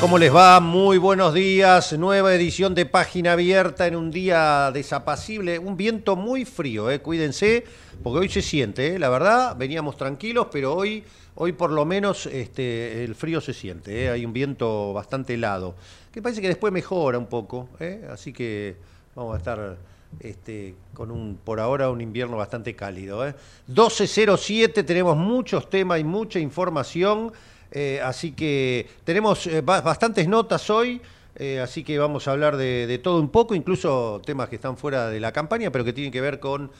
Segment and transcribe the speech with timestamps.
[0.00, 0.60] ¿Cómo les va?
[0.60, 1.92] Muy buenos días.
[1.98, 5.58] Nueva edición de Página Abierta en un día desapacible.
[5.58, 7.00] Un viento muy frío, eh.
[7.00, 7.64] cuídense,
[8.02, 8.98] porque hoy se siente, eh.
[8.98, 9.56] la verdad.
[9.56, 14.04] Veníamos tranquilos, pero hoy, hoy por lo menos este, el frío se siente.
[14.04, 14.10] eh.
[14.10, 15.74] Hay un viento bastante helado,
[16.12, 17.68] que parece que después mejora un poco.
[17.80, 18.06] eh.
[18.10, 18.76] Así que
[19.14, 19.76] vamos a estar
[20.20, 23.26] este, con un, por ahora, un invierno bastante cálido.
[23.26, 23.34] eh.
[23.68, 27.32] 12.07, tenemos muchos temas y mucha información.
[27.70, 31.00] Eh, así que tenemos eh, ba- bastantes notas hoy,
[31.36, 34.76] eh, así que vamos a hablar de, de todo un poco, incluso temas que están
[34.76, 36.70] fuera de la campaña, pero que tienen que ver con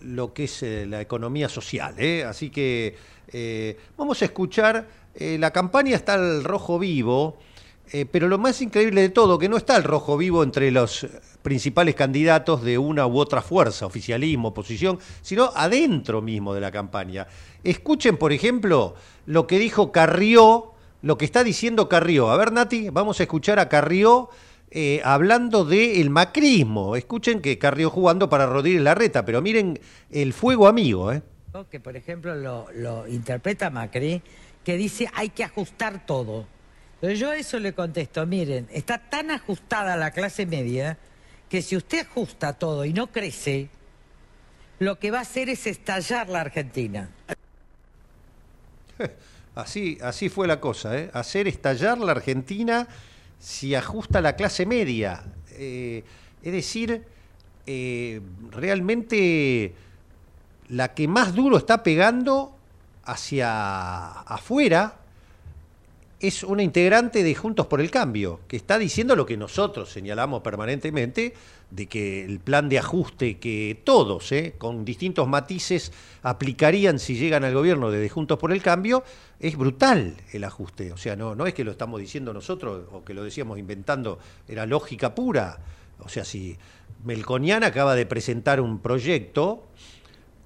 [0.00, 1.96] lo que es la economía social.
[2.26, 2.96] Así que
[3.96, 4.86] vamos a escuchar,
[5.18, 7.36] la campaña está al rojo vivo,
[8.12, 11.04] pero lo más increíble de todo, que no está el rojo vivo entre los
[11.42, 17.26] principales candidatos de una u otra fuerza, oficialismo, oposición, sino adentro mismo de la campaña.
[17.66, 18.94] Escuchen, por ejemplo,
[19.26, 20.72] lo que dijo Carrió,
[21.02, 22.30] lo que está diciendo Carrió.
[22.30, 24.28] A ver, Nati, vamos a escuchar a Carrió
[24.70, 26.94] eh, hablando del macrismo.
[26.94, 31.22] Escuchen que Carrió jugando para Rodríguez Larreta, pero miren el fuego amigo, ¿eh?
[31.70, 34.22] que por ejemplo lo, interpreta Macri,
[34.62, 36.46] que dice hay que ajustar todo.
[37.00, 40.98] Pero yo eso le contesto, miren, está tan ajustada la clase media
[41.48, 43.70] que si usted ajusta todo y no crece,
[44.78, 47.10] lo que va a hacer es estallar la Argentina.
[49.56, 51.10] Así, así fue la cosa, ¿eh?
[51.14, 52.86] hacer estallar la Argentina
[53.38, 55.24] si ajusta la clase media.
[55.52, 56.04] Eh,
[56.42, 57.06] es decir,
[57.64, 58.20] eh,
[58.50, 59.74] realmente
[60.68, 62.54] la que más duro está pegando
[63.04, 64.98] hacia afuera
[66.18, 70.40] es una integrante de Juntos por el Cambio, que está diciendo lo que nosotros señalamos
[70.42, 71.34] permanentemente,
[71.70, 74.54] de que el plan de ajuste que todos, ¿eh?
[74.56, 79.04] con distintos matices, aplicarían si llegan al gobierno desde Juntos por el Cambio,
[79.40, 80.92] es brutal el ajuste.
[80.92, 84.18] O sea, no, no es que lo estamos diciendo nosotros o que lo decíamos inventando,
[84.48, 85.58] era lógica pura.
[85.98, 86.56] O sea, si
[87.04, 89.66] Melconian acaba de presentar un proyecto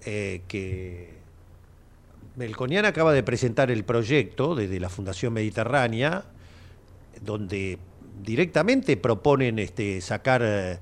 [0.05, 1.20] eh, que
[2.37, 6.25] Melconian acaba de presentar el proyecto desde la Fundación Mediterránea,
[7.23, 7.79] donde
[8.23, 10.79] directamente proponen este, sacar eh,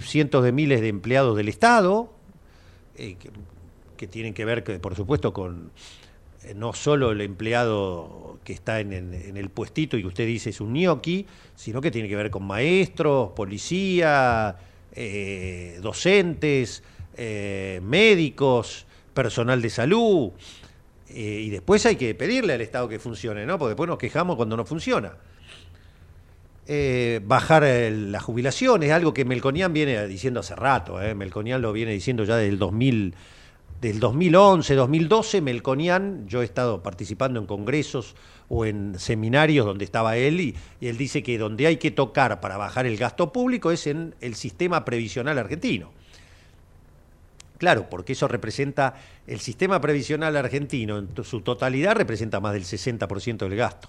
[0.00, 2.12] cientos de miles de empleados del Estado,
[2.96, 3.16] eh,
[3.96, 5.70] que, tienen que ver, por supuesto, con
[6.44, 10.60] eh, no solo el empleado que está en, el puestito y que usted dice es
[10.60, 14.56] un ñoqui, sino que tiene que ver con maestros, policía,
[15.80, 16.82] docentes,
[17.82, 20.30] médicos, personal de salud.
[21.10, 23.58] Eh, y después hay que pedirle al Estado que funcione, ¿no?
[23.58, 25.14] Porque después nos quejamos cuando no funciona.
[26.70, 31.02] Eh, bajar eh, la jubilación es algo que Melconian viene diciendo hace rato.
[31.02, 31.14] ¿eh?
[31.14, 33.14] Melconian lo viene diciendo ya del 2000,
[33.80, 35.40] del 2011, 2012.
[35.40, 38.16] Melconian, yo he estado participando en congresos
[38.50, 42.58] o en seminarios donde estaba él y él dice que donde hay que tocar para
[42.58, 45.90] bajar el gasto público es en el sistema previsional argentino.
[47.58, 48.94] Claro, porque eso representa,
[49.26, 53.88] el sistema previsional argentino en su totalidad representa más del 60% del gasto.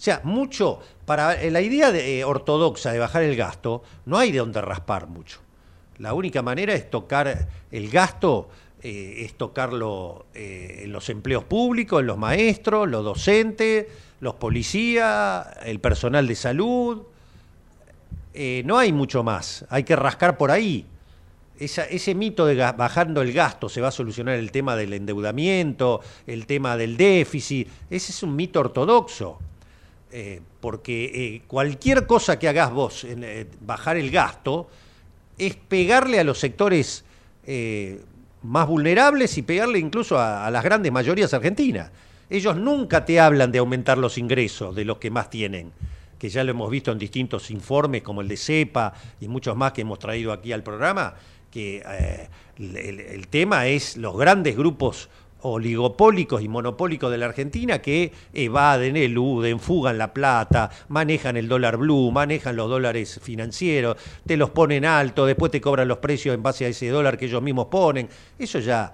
[0.00, 4.16] O sea, mucho, para eh, la idea de, eh, ortodoxa de bajar el gasto, no
[4.16, 5.40] hay de dónde raspar mucho.
[5.98, 8.48] La única manera es tocar el gasto,
[8.82, 13.88] eh, es tocarlo en los empleos públicos, en los maestros, los docentes,
[14.20, 17.02] los policías, el personal de salud.
[18.64, 20.86] No hay mucho más, hay que rascar por ahí.
[21.60, 26.46] Ese mito de bajando el gasto se va a solucionar el tema del endeudamiento, el
[26.46, 29.38] tema del déficit, ese es un mito ortodoxo.
[30.12, 34.68] Eh, porque eh, cualquier cosa que hagas vos en eh, bajar el gasto
[35.38, 37.04] es pegarle a los sectores
[38.42, 41.90] más vulnerables y pegarle incluso a, a, las grandes mayorías argentinas.
[42.28, 45.72] Ellos nunca te hablan de aumentar los ingresos de los que más tienen,
[46.18, 49.72] que ya lo hemos visto en distintos informes como el de CEPA y muchos más
[49.72, 51.14] que hemos traído aquí al programa,
[51.50, 55.08] que eh, el, tema es los grandes grupos
[55.42, 61.78] oligopólicos y monopólicos de la Argentina que evaden, eluden, fugan la plata, manejan el dólar
[61.78, 66.42] blue, manejan los dólares financieros, te los ponen alto, después te cobran los precios en
[66.42, 68.08] base a ese dólar que ellos mismos ponen.
[68.38, 68.92] Eso ya,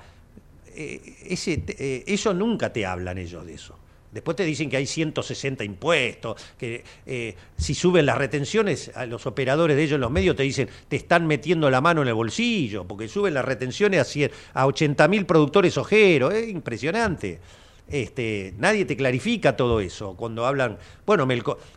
[0.75, 3.77] eh, ese, eh, eso nunca te hablan ellos de eso.
[4.17, 9.27] Después te dicen que hay 160 impuestos, que eh, si suben las retenciones, a los
[9.27, 12.15] operadores de ellos en los medios te dicen, te están metiendo la mano en el
[12.15, 17.41] bolsillo, porque suben las retenciones a, 100, a 80 mil productores ojeros, es impresionante.
[17.89, 20.15] Este, nadie te clarifica todo eso.
[20.17, 21.29] Cuando hablan, bueno,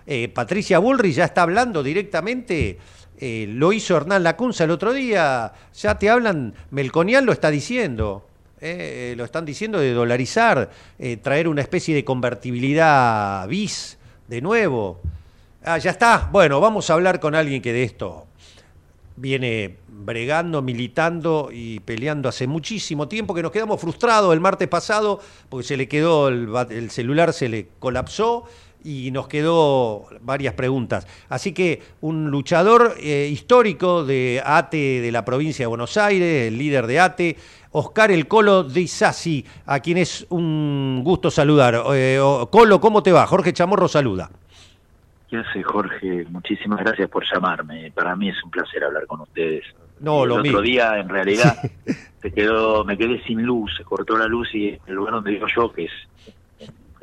[0.07, 2.77] eh, Patricia Bullrich ya está hablando directamente,
[3.17, 8.28] eh, lo hizo Hernán Lacunza el otro día, ya te hablan, Melconial lo está diciendo.
[8.61, 13.97] Eh, lo están diciendo, de dolarizar, eh, traer una especie de convertibilidad bis
[14.27, 14.99] de nuevo.
[15.63, 16.29] Ah, ya está.
[16.31, 18.27] Bueno, vamos a hablar con alguien que de esto
[19.15, 25.19] viene bregando, militando y peleando hace muchísimo tiempo, que nos quedamos frustrados el martes pasado
[25.49, 28.45] porque se le quedó el celular, se le colapsó
[28.83, 31.07] y nos quedó varias preguntas.
[31.29, 36.57] Así que un luchador eh, histórico de ATE de la provincia de Buenos Aires, el
[36.57, 37.37] líder de ATE,
[37.71, 41.83] Oscar El Colo de Isasi, a quien es un gusto saludar.
[41.93, 43.27] Eh, Colo, ¿cómo te va?
[43.27, 44.29] Jorge Chamorro saluda.
[45.29, 46.25] ¿Qué hace Jorge?
[46.29, 47.91] Muchísimas gracias por llamarme.
[47.91, 49.63] Para mí es un placer hablar con ustedes.
[49.99, 51.57] No, el lo otro día, en realidad,
[52.21, 55.45] se quedó, me quedé sin luz, se cortó la luz y el lugar donde vivo
[55.53, 55.91] yo, que es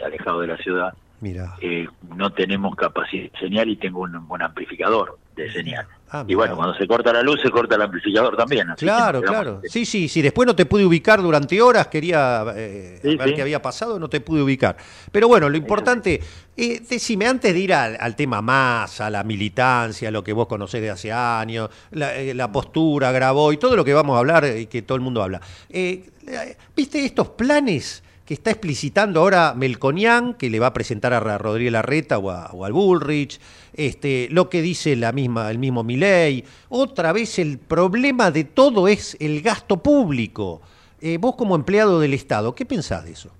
[0.04, 1.56] alejado de la ciudad, Mira.
[1.60, 5.86] Eh, no tenemos capacidad de señal y tengo un buen amplificador de señal.
[6.08, 8.68] Ah, y bueno, cuando se corta la luz, se corta el amplificador también.
[8.76, 9.60] claro, claro.
[9.64, 10.22] Sí, sí, sí.
[10.22, 14.20] Después no te pude ubicar durante horas, quería eh, ver qué había pasado, no te
[14.20, 14.76] pude ubicar.
[15.10, 16.20] Pero bueno, lo importante,
[16.56, 20.80] eh, decime, antes de ir al, tema más, a la militancia, lo que vos conocés
[20.80, 24.46] de hace años, la, eh, la postura, grabó y todo lo que vamos a hablar
[24.56, 25.40] y que todo el mundo habla.
[25.68, 28.04] ¿Viste estos planes?
[28.26, 32.72] Que está explicitando ahora Melconian, que le va a presentar a Rodríguez Larreta o, al
[32.72, 33.40] Bullrich,
[33.72, 36.44] este, lo que dice la misma, el mismo Milei.
[36.68, 40.60] Otra vez el problema de todo es el gasto público.
[41.00, 43.30] Eh, vos como empleado del Estado, ¿qué pensás de eso?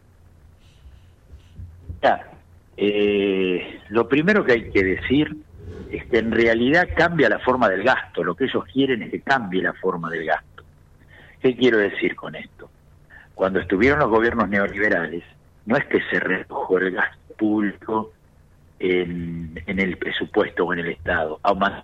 [2.77, 5.35] Eh, lo primero que hay que decir
[5.91, 8.23] es que en realidad cambia la forma del gasto.
[8.23, 10.63] Lo que ellos quieren es que cambie la forma del gasto.
[11.41, 12.71] ¿Qué quiero decir con esto?
[13.37, 15.23] Cuando estuvieron los gobiernos neoliberales,
[15.67, 18.13] no es que se redujo el gasto público
[18.79, 21.39] en, el presupuesto o en el Estado,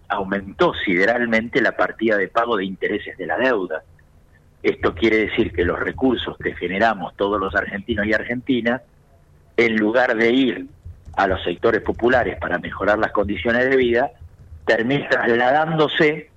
[0.08, 3.82] aumentó sideralmente la partida de pago de intereses de la deuda.
[4.62, 8.81] Esto quiere decir que los recursos que generamos todos los argentinos y argentinas,
[9.58, 10.66] en lugar de ir
[11.16, 14.10] a los sectores populares para mejorar las condiciones de vida,
[14.65, 16.31] termina trasladándose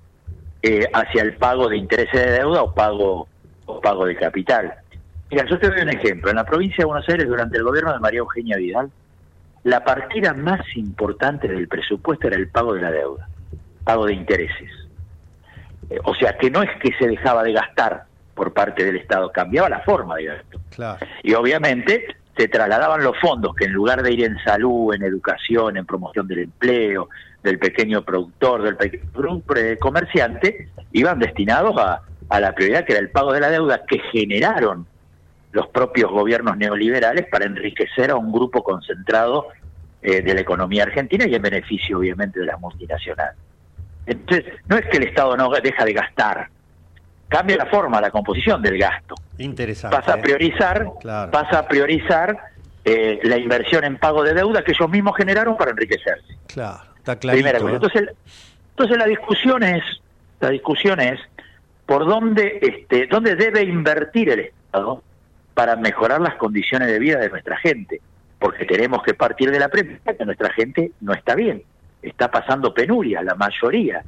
[0.61, 3.29] eh, hacia el pago de intereses de deuda o pago,
[3.65, 4.73] o pago de capital.
[5.35, 6.29] Mira, yo te doy un ejemplo.
[6.29, 8.89] En la provincia de Buenos Aires, durante el gobierno de María Eugenia Vidal,
[9.65, 13.27] la partida más importante del presupuesto era el pago de la deuda,
[13.83, 14.71] pago de intereses.
[15.89, 19.29] Eh, o sea, que no es que se dejaba de gastar por parte del Estado,
[19.33, 20.61] cambiaba la forma de gasto.
[21.21, 25.75] Y obviamente se trasladaban los fondos que en lugar de ir en salud, en educación,
[25.75, 27.09] en promoción del empleo,
[27.43, 29.41] del pequeño productor, del pequeño
[29.81, 33.99] comerciante, iban destinados a, a la prioridad que era el pago de la deuda que
[34.13, 34.87] generaron
[35.55, 39.47] los propios gobiernos neoliberales para enriquecer a un grupo concentrado
[40.01, 43.37] eh, de la economía argentina y en beneficio obviamente de las multinacionales.
[44.05, 46.49] Entonces, no es que el Estado no deja de gastar,
[47.29, 49.15] cambia la forma, la composición del gasto.
[49.37, 49.95] Interesante.
[49.95, 50.21] Pasa a ¿eh?
[50.21, 50.91] priorizar,
[51.31, 52.37] pasa a priorizar
[52.83, 56.35] eh, la inversión en pago de deuda que ellos mismos generaron para enriquecerse.
[56.47, 57.69] Claro, está clarito.
[57.69, 58.09] Entonces,
[58.71, 59.83] entonces la discusión es,
[60.41, 61.17] la discusión es
[61.85, 65.01] por dónde, este, dónde debe invertir el Estado
[65.55, 68.01] para mejorar las condiciones de vida de nuestra gente,
[68.37, 71.63] porque tenemos que partir de la premisa que nuestra gente no está bien,
[72.03, 74.03] está pasando penuria, la mayoría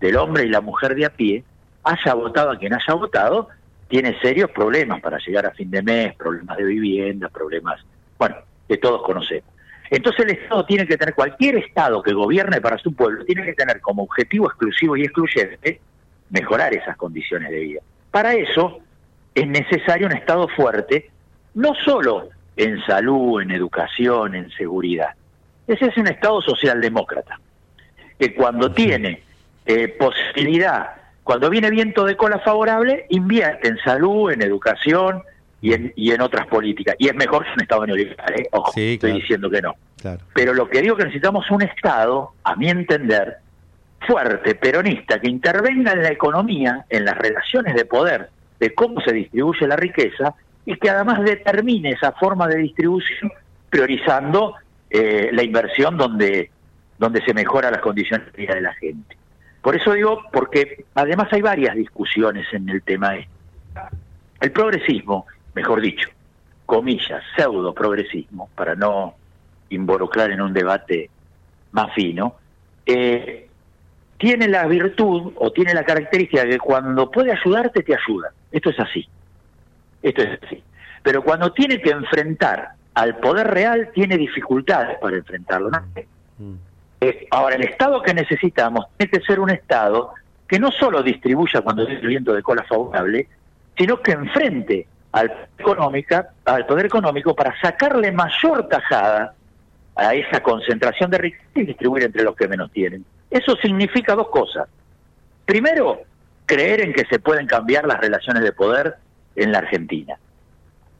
[0.00, 1.44] del hombre y la mujer de a pie,
[1.84, 3.48] haya votado a quien haya votado,
[3.88, 7.80] tiene serios problemas para llegar a fin de mes, problemas de vivienda, problemas,
[8.18, 8.36] bueno,
[8.68, 9.48] que todos conocemos.
[9.90, 13.54] Entonces el Estado tiene que tener, cualquier Estado que gobierne para su pueblo, tiene que
[13.54, 15.80] tener como objetivo exclusivo y excluyente
[16.28, 17.80] mejorar esas condiciones de vida.
[18.10, 18.80] Para eso
[19.38, 21.10] es necesario un Estado fuerte,
[21.54, 25.10] no solo en salud, en educación, en seguridad.
[25.66, 27.38] Ese es un Estado socialdemócrata,
[28.18, 29.22] que cuando tiene
[29.64, 30.90] eh, posibilidad,
[31.22, 35.22] cuando viene viento de cola favorable, invierte en salud, en educación
[35.60, 36.96] y en, y en otras políticas.
[36.98, 38.48] Y es mejor que un Estado neoliberal, ¿eh?
[38.50, 39.74] Ojo, estoy diciendo que no.
[40.34, 43.36] Pero lo que digo que necesitamos es un Estado, a mi entender,
[44.06, 49.12] fuerte, peronista, que intervenga en la economía, en las relaciones de poder, de cómo se
[49.12, 50.34] distribuye la riqueza,
[50.64, 53.32] y que además determine esa forma de distribución
[53.70, 54.54] priorizando
[54.90, 56.50] eh, la inversión donde,
[56.98, 59.16] donde se mejora las condiciones de vida de la gente.
[59.62, 63.30] Por eso digo, porque además hay varias discusiones en el tema este.
[64.40, 66.08] El progresismo, mejor dicho,
[66.64, 69.14] comillas, pseudo progresismo, para no
[69.70, 71.10] involucrar en un debate
[71.72, 72.36] más fino,
[72.86, 73.47] eh,
[74.18, 78.32] tiene la virtud o tiene la característica de que cuando puede ayudarte, te ayuda.
[78.50, 79.08] Esto es así.
[80.02, 80.62] Esto es así.
[81.02, 85.70] Pero cuando tiene que enfrentar al poder real, tiene dificultades para enfrentarlo.
[86.38, 86.54] Mm.
[87.00, 90.12] Eh, ahora, el Estado que necesitamos tiene que ser un Estado
[90.48, 93.28] que no solo distribuya cuando es el viento de cola favorable,
[93.76, 99.34] sino que enfrente al, económica, al poder económico para sacarle mayor tajada
[99.94, 103.04] a esa concentración de riqueza y distribuir entre los que menos tienen.
[103.30, 104.68] Eso significa dos cosas.
[105.44, 106.02] Primero,
[106.46, 108.96] creer en que se pueden cambiar las relaciones de poder
[109.36, 110.18] en la Argentina.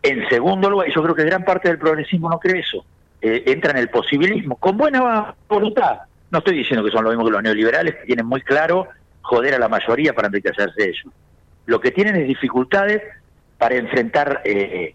[0.02, 2.84] En segundo lugar, yo creo que gran parte del progresismo no cree eso.
[3.20, 6.00] Eh, entra en el posibilismo, con buena voluntad.
[6.30, 8.88] No estoy diciendo que son lo mismo que los neoliberales, que tienen muy claro
[9.22, 11.12] joder a la mayoría para enriquecerse ellos.
[11.66, 13.02] Lo que tienen es dificultades
[13.58, 14.94] para enfrentar eh,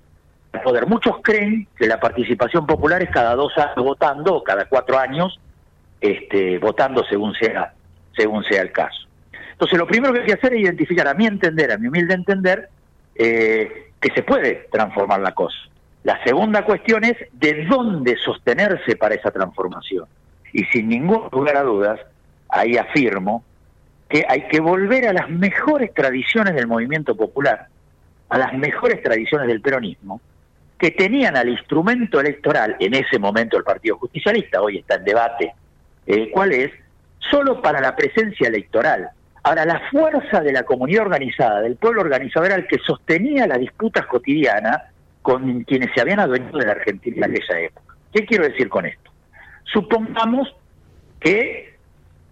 [0.53, 0.87] el poder.
[0.87, 5.39] Muchos creen que la participación popular es cada dos años votando, o cada cuatro años,
[6.03, 7.73] este, votando según sea,
[8.13, 9.07] según sea el caso.
[9.53, 12.13] Entonces, lo primero que hay que hacer es identificar, a mi entender, a mi humilde
[12.13, 12.67] entender,
[13.15, 15.57] eh, que se puede transformar la cosa.
[16.03, 20.05] La segunda cuestión es de dónde sostenerse para esa transformación.
[20.51, 22.01] Y sin ningún lugar a dudas,
[22.49, 23.45] ahí afirmo
[24.09, 27.67] que hay que volver a las mejores tradiciones del movimiento popular,
[28.27, 30.19] a las mejores tradiciones del peronismo,
[30.77, 35.53] que tenían al instrumento electoral, en ese momento el Partido Justicialista, hoy está en debate
[36.07, 36.71] eh, cuál es,
[37.31, 39.09] solo para la presencia electoral.
[39.43, 43.59] Ahora, la fuerza de la comunidad organizada, del pueblo organizado, era el que sostenía las
[43.59, 44.83] disputas cotidianas
[45.21, 47.95] con quienes se habían adueñado de la Argentina en aquella época.
[48.13, 49.11] ¿Qué quiero decir con esto?
[49.65, 50.53] Supongamos
[51.19, 51.75] que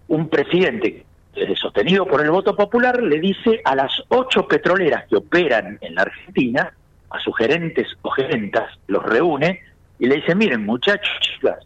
[0.08, 5.16] un presidente eh, sostenido por el voto popular le dice a las ocho petroleras que
[5.16, 6.72] operan en la Argentina,
[7.10, 9.60] a sus gerentes o gerentas, los reúne
[9.98, 11.58] y le dice, miren muchachos, chicas,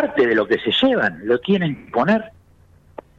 [0.00, 2.24] parte de lo que se llevan lo tienen que poner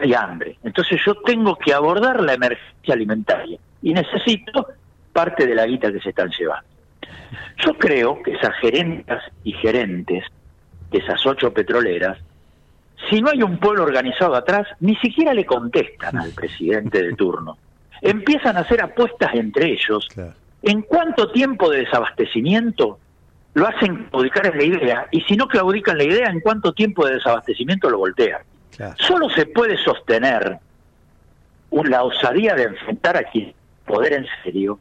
[0.01, 0.57] hay hambre.
[0.63, 4.67] Entonces yo tengo que abordar la emergencia alimentaria y necesito
[5.12, 6.69] parte de la guita que se están llevando.
[7.57, 10.24] Yo creo que esas gerentas y gerentes
[10.89, 12.17] de esas ocho petroleras,
[13.09, 17.57] si no hay un pueblo organizado atrás, ni siquiera le contestan al presidente de turno.
[18.01, 20.07] Empiezan a hacer apuestas entre ellos.
[20.63, 23.00] ¿En cuánto tiempo de desabastecimiento
[23.53, 27.06] lo hacen claudicar en la idea, y si no claudican la idea, ¿en cuánto tiempo
[27.06, 28.41] de desabastecimiento lo voltean?
[28.98, 30.58] Solo se puede sostener
[31.72, 33.53] la osadía de enfrentar a quien
[33.86, 34.79] poder en serio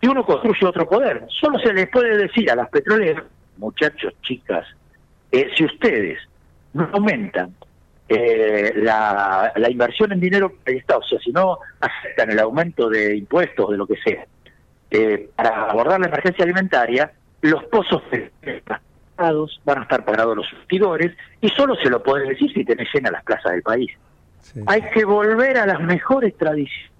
[0.00, 1.26] y uno construye otro poder.
[1.28, 3.24] Solo se les puede decir a las petroleras,
[3.56, 4.66] muchachos, chicas,
[5.32, 6.18] eh, si ustedes
[6.72, 7.54] no aumentan
[8.08, 12.88] eh, la, inversión en dinero para el Estado, o sea, si no aceptan el aumento
[12.88, 14.26] de impuestos, de lo que sea,
[14.90, 17.10] eh, para abordar la emergencia alimentaria,
[17.44, 18.02] los pozos
[19.16, 22.88] parados, van a estar parados los surtidores, y solo se lo puede decir si tenés
[22.92, 23.90] llena las plazas del país.
[24.66, 26.90] Hay que volver a las mejores tradiciones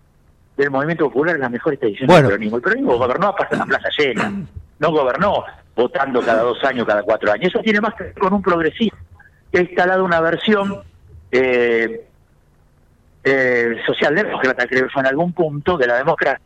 [0.57, 2.57] del movimiento popular, las mejores tradiciones del peronismo.
[2.59, 4.33] El peronismo gobernó a la plaza llena,
[4.79, 7.49] no gobernó votando cada dos años, cada cuatro años.
[7.49, 8.99] Eso tiene más que ver con un progresismo
[9.51, 10.83] que ha instalado una versión
[11.33, 12.07] eh,
[13.25, 16.41] eh, socialdemócrata, creo yo, en algún punto de la democracia,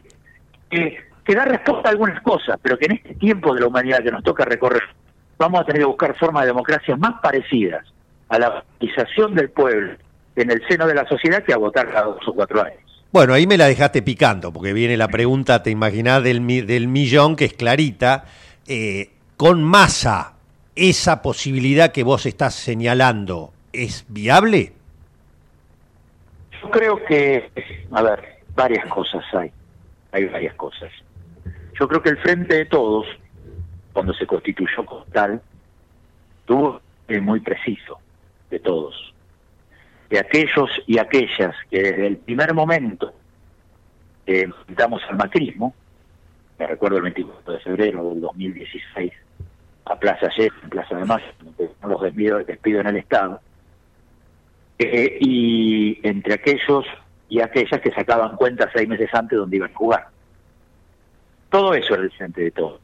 [0.71, 4.03] que que da respuesta a algunas cosas, pero que en este tiempo de la humanidad
[4.03, 4.83] que nos toca recorrer,
[5.37, 7.85] vamos a tener que buscar formas de democracia más parecidas
[8.31, 9.93] a la organización del pueblo
[10.37, 12.81] en el seno de la sociedad que a votar cada dos o cuatro años.
[13.13, 17.37] Bueno, ahí me la dejaste picando, porque viene la pregunta, te imaginás, del, del millón,
[17.37, 18.25] que es clarita.
[18.67, 20.33] Eh, con masa,
[20.77, 24.73] ¿esa posibilidad que vos estás señalando es viable?
[26.63, 27.51] Yo creo que,
[27.93, 29.53] a ver, varias cosas hay.
[30.13, 30.91] Hay varias cosas.
[31.79, 33.07] Yo creo que el Frente de Todos,
[33.93, 35.41] cuando se constituyó como tal,
[36.45, 37.99] tuvo el muy preciso
[38.51, 39.15] de todos.
[40.11, 43.13] De aquellos y aquellas que desde el primer momento
[44.27, 45.75] eh, enfrentamos al macrismo,
[46.59, 49.13] me recuerdo el 24 de febrero del 2016,
[49.85, 51.27] a Plaza Yes, en Plaza de Mayo,
[51.87, 53.41] los despido, despido en el Estado,
[54.79, 56.85] eh, y entre aquellos
[57.29, 60.18] y aquellas que sacaban cuenta seis meses antes donde iban a jugar.
[61.51, 62.81] Todo eso es el frente de todo.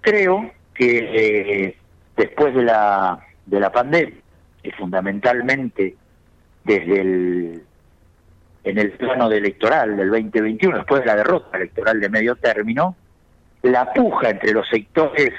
[0.00, 1.76] Creo que eh,
[2.16, 4.16] después de la, de la pandemia,
[4.62, 5.96] y fundamentalmente
[6.64, 7.62] desde el
[8.62, 12.94] en el plano de electoral del 2021, después de la derrota electoral de medio término,
[13.62, 15.30] la puja entre los sectores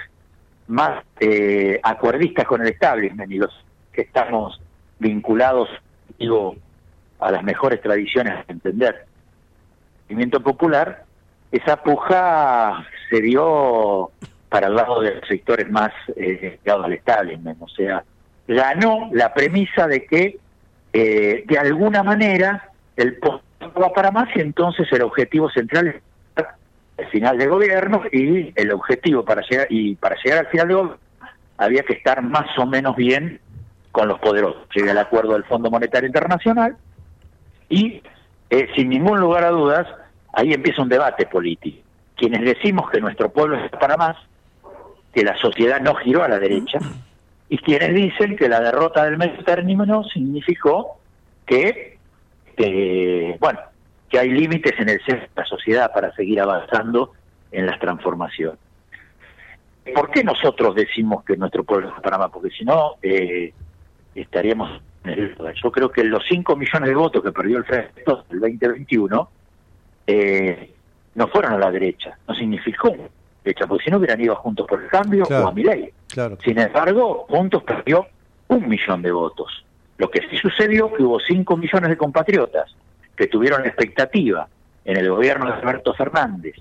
[0.67, 3.53] más eh, acuerdistas con el establishment y los
[3.93, 4.59] que estamos
[4.99, 5.69] vinculados,
[6.17, 6.55] digo,
[7.19, 9.05] a las mejores tradiciones de entender
[10.09, 11.05] el movimiento popular,
[11.51, 14.11] esa puja se dio
[14.49, 18.03] para el lado de los sectores más eh, ligados al establishment, o sea,
[18.47, 20.37] ganó la premisa de que
[20.93, 23.43] eh, de alguna manera el post
[23.81, 26.45] va para más y entonces el objetivo central es
[26.97, 30.77] el final del gobierno y el objetivo para llegar y para llegar al final del
[30.77, 30.99] gobierno
[31.57, 33.39] había que estar más o menos bien
[33.91, 34.67] con los poderosos.
[34.73, 36.75] Llega el acuerdo del Fondo Monetario Internacional
[37.69, 38.01] y
[38.49, 39.87] eh, sin ningún lugar a dudas
[40.33, 41.81] ahí empieza un debate político.
[42.15, 44.17] Quienes decimos que nuestro pueblo es para más,
[45.13, 46.79] que la sociedad no giró a la derecha,
[47.49, 50.99] y quienes dicen que la derrota del medio término significó
[51.45, 51.97] que,
[53.39, 53.59] bueno,
[54.09, 57.11] que hay límites en el centro de la sociedad para seguir avanzando
[57.51, 58.59] en las transformaciones.
[59.93, 62.29] ¿Por qué nosotros decimos que nuestro pueblo es más?
[62.31, 63.53] Porque si no, eh,
[64.15, 64.81] estaríamos.
[65.61, 69.29] Yo creo que los 5 millones de votos que perdió el Frente del 2021
[70.11, 70.73] eh,
[71.15, 72.95] no fueron a la derecha, no significó
[73.43, 75.63] derecha, porque si no hubieran ido Juntos por el Cambio o a mi
[76.07, 76.37] Claro.
[76.43, 78.05] Sin embargo, Juntos perdió
[78.47, 79.65] un millón de votos.
[79.97, 82.75] Lo que sí sucedió que hubo 5 millones de compatriotas
[83.15, 84.47] que tuvieron expectativa
[84.83, 86.55] en el gobierno de Alberto Fernández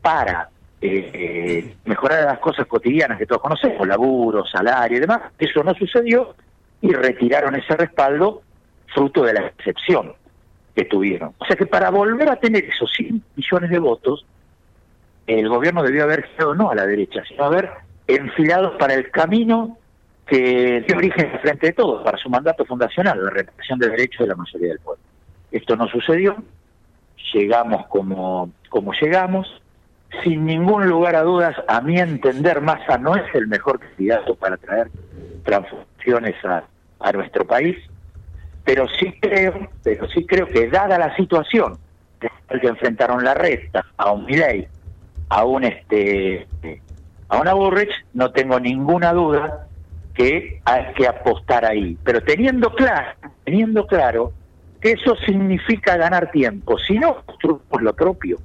[0.00, 0.48] para
[0.80, 5.22] eh, eh, mejorar las cosas cotidianas que todos conocemos, laburo, salario y demás.
[5.38, 6.34] Eso no sucedió
[6.82, 8.42] y retiraron ese respaldo
[8.94, 10.12] fruto de la excepción
[10.74, 11.34] que tuvieron.
[11.38, 14.26] O sea que para volver a tener esos 100 millones de votos,
[15.26, 17.70] el gobierno debió haber sido no a la derecha, sino haber
[18.06, 19.78] enfilado para el camino
[20.26, 24.20] que dio origen al frente de todos, para su mandato fundacional, la represión de derechos
[24.20, 25.02] de la mayoría del pueblo.
[25.52, 26.36] Esto no sucedió,
[27.32, 29.62] llegamos como, como llegamos,
[30.22, 34.56] sin ningún lugar a dudas, a mi entender, Massa no es el mejor candidato para
[34.56, 34.90] traer
[35.44, 36.64] transformaciones a,
[37.00, 37.76] a nuestro país,
[38.64, 41.78] pero sí creo, pero sí creo que dada la situación
[42.20, 44.66] que enfrentaron la resta a un Milei,
[45.28, 46.46] a un este
[47.28, 49.66] a una Burrich, no tengo ninguna duda
[50.14, 53.08] que hay que apostar ahí, pero teniendo claro,
[53.44, 54.32] teniendo claro
[54.80, 57.24] que eso significa ganar tiempo, si no
[57.68, 58.38] por lo propio,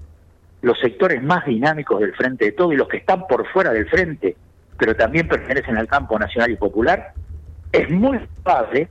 [0.61, 3.87] los sectores más dinámicos del frente de todo y los que están por fuera del
[3.87, 4.35] frente,
[4.77, 7.13] pero también pertenecen al campo nacional y popular,
[7.71, 8.89] es muy probable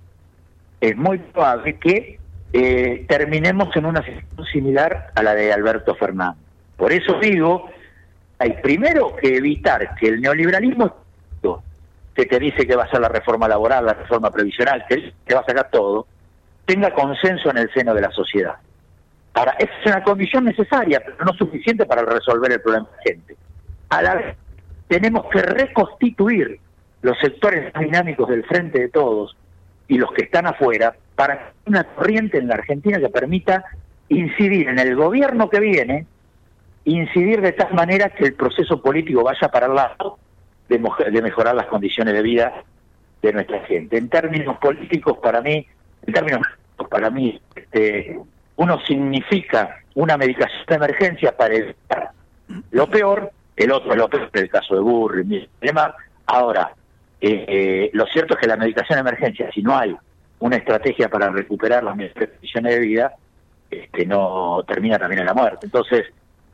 [0.81, 2.19] es muy probable que
[2.53, 6.43] eh, terminemos en una situación similar a la de Alberto Fernández.
[6.77, 7.69] Por eso digo,
[8.39, 10.95] hay primero que evitar que el neoliberalismo
[12.15, 15.35] que te dice que va a ser la reforma laboral, la reforma previsional, que, que
[15.35, 16.09] va a sacar todo,
[16.67, 18.57] tenga consenso en el seno de la sociedad.
[19.35, 23.03] Ahora, esa es una condición necesaria, pero no suficiente para resolver el problema de la
[23.05, 23.37] gente.
[23.91, 24.37] A la vez,
[24.89, 26.59] tenemos que reconstituir
[27.03, 29.37] los sectores dinámicos del frente de todos,
[29.89, 33.65] y los que están afuera para una corriente en la Argentina que permita
[34.09, 36.07] incidir en el gobierno que viene,
[36.85, 40.19] incidir de tal manera que el proceso político vaya para el lado
[40.69, 40.79] de,
[41.23, 42.65] mejorar las condiciones de vida
[43.23, 43.97] de nuestra gente.
[43.97, 45.67] En términos políticos, para mí,
[46.07, 46.43] en términos
[46.89, 48.19] para mí, este,
[48.57, 52.11] uno significa una medicación de emergencia para evitar
[52.71, 55.93] lo peor, el otro es lo peor, el caso de Burri y demás.
[56.27, 56.73] Ahora,
[57.21, 59.97] eh, eh, lo cierto es que la medicación de emergencia, si no hay
[60.41, 63.13] una estrategia para recuperar las condiciones de vida,
[63.71, 65.67] este, no termina también en la muerte.
[65.67, 66.07] Entonces,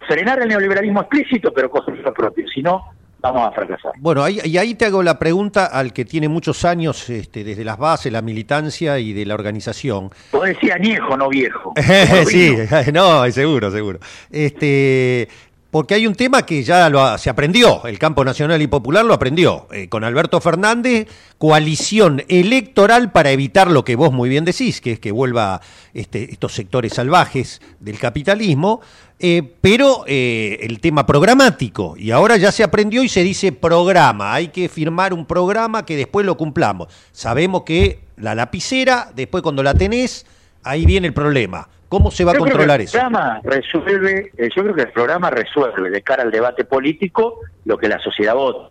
[0.07, 2.83] frenar el neoliberalismo explícito, pero construir lo propio, si no,
[3.21, 3.93] vamos a fracasar.
[3.99, 7.65] Bueno, ahí, y ahí te hago la pregunta al que tiene muchos años este, desde
[7.65, 10.11] las bases, la militancia y de la organización.
[10.33, 11.75] Vos decías añejo, no viejo.
[12.27, 12.57] sí,
[12.93, 13.99] no, seguro, seguro.
[14.31, 15.29] Este,
[15.75, 19.67] porque hay un tema que ya se aprendió, el campo nacional y popular lo aprendió,
[19.73, 24.93] eh, con Alberto Fernández, coalición electoral para evitar lo que vos muy bien decís, que
[24.93, 25.61] es que vuelva
[25.93, 28.83] este, estos sectores salvajes del capitalismo,
[29.19, 34.33] eh, pero eh, el tema programático, y ahora ya se aprendió y se dice programa,
[34.33, 36.87] hay que firmar un programa que después lo cumplamos.
[37.11, 40.25] Sabemos que la lapicera, después cuando la tenés,
[40.63, 42.99] ahí viene el problema ¿Cómo se va a controlar el eso?
[42.99, 47.79] Programa resuelve, eh, yo creo que el programa resuelve de cara al debate político lo
[47.79, 48.69] que la sociedad vota.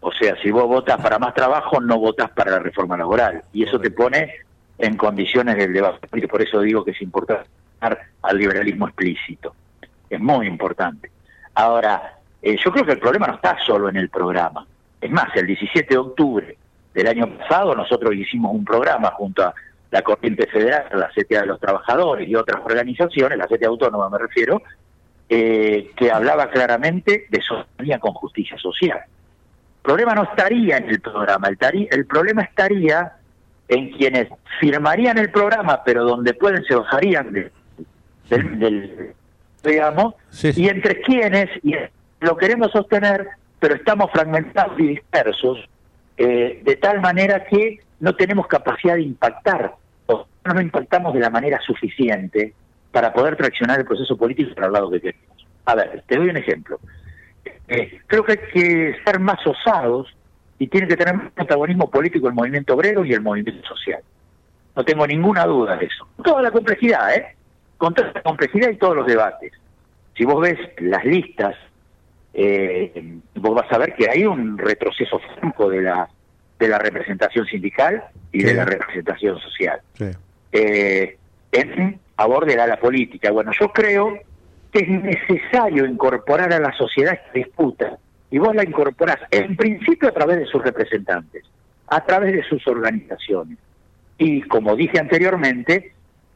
[0.00, 3.42] O sea, si vos votas para más trabajo, no votas para la reforma laboral.
[3.54, 4.34] Y eso te pone
[4.76, 6.08] en condiciones del debate.
[6.12, 7.48] Y por eso digo que es importante
[7.80, 9.54] al liberalismo explícito.
[10.10, 11.10] Es muy importante.
[11.54, 14.66] Ahora, eh, yo creo que el problema no está solo en el programa.
[15.00, 16.58] Es más, el 17 de octubre
[16.92, 19.54] del año pasado nosotros hicimos un programa junto a
[19.90, 24.18] la Corriente Federal, la CTA de los Trabajadores y otras organizaciones, la CTA Autónoma me
[24.18, 24.62] refiero,
[25.28, 28.98] eh, que hablaba claramente de soberanía con justicia social.
[28.98, 33.12] El problema no estaría en el programa, el, el problema estaría
[33.68, 34.28] en quienes
[34.60, 37.50] firmarían el programa, pero donde pueden se bajarían
[38.28, 39.14] del,
[39.64, 41.74] digamos, y entre quienes, y
[42.20, 43.26] lo queremos sostener,
[43.58, 45.58] pero estamos fragmentados y dispersos,
[46.16, 49.74] eh, de tal manera que no tenemos capacidad de impactar,
[50.06, 52.54] o no impactamos de la manera suficiente
[52.92, 55.46] para poder traccionar el proceso político para el lado que queremos.
[55.64, 56.78] A ver, te doy un ejemplo.
[57.68, 60.14] Eh, creo que hay que ser más osados
[60.58, 64.00] y tiene que tener un protagonismo político el movimiento obrero y el movimiento social.
[64.74, 66.06] No tengo ninguna duda de eso.
[66.22, 67.36] Toda la complejidad, ¿eh?
[67.76, 69.52] Con toda la complejidad y todos los debates.
[70.16, 71.56] Si vos ves las listas,
[72.32, 76.08] eh, vos vas a ver que hay un retroceso franco de la,
[76.58, 79.80] de la representación sindical y de la representación social.
[80.52, 81.16] Eh,
[81.52, 83.30] en abordará la política.
[83.30, 84.18] Bueno, yo creo
[84.72, 87.98] que es necesario incorporar a la sociedad esta disputa
[88.30, 91.44] y vos la incorporás en principio a través de sus representantes,
[91.88, 93.58] a través de sus organizaciones.
[94.18, 95.92] Y como dije anteriormente,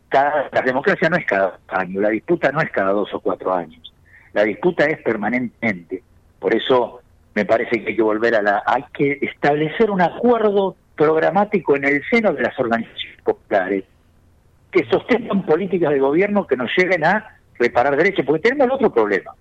[0.08, 3.54] cada, la democracia no es cada año, la disputa no es cada dos o cuatro
[3.54, 3.92] años,
[4.32, 6.02] la disputa es permanentemente.
[6.38, 6.99] Por eso
[7.34, 8.62] me parece que hay que volver a la...
[8.66, 13.84] hay que establecer un acuerdo programático en el seno de las organizaciones populares
[14.70, 18.92] que sostengan políticas de gobierno que nos lleguen a reparar derechos, porque tenemos el otro
[18.92, 19.32] problema.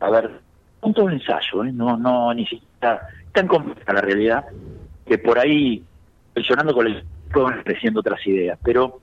[0.00, 0.40] A ver,
[0.80, 1.72] punto de ensayo, ¿eh?
[1.72, 4.44] no, no, ni siquiera tan compleja la realidad,
[5.06, 5.82] que por ahí,
[6.34, 9.00] mencionando con el pueden creciendo otras ideas, pero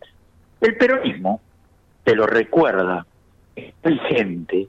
[0.62, 1.42] el peronismo
[2.04, 3.06] te lo recuerda,
[3.56, 4.68] es vigente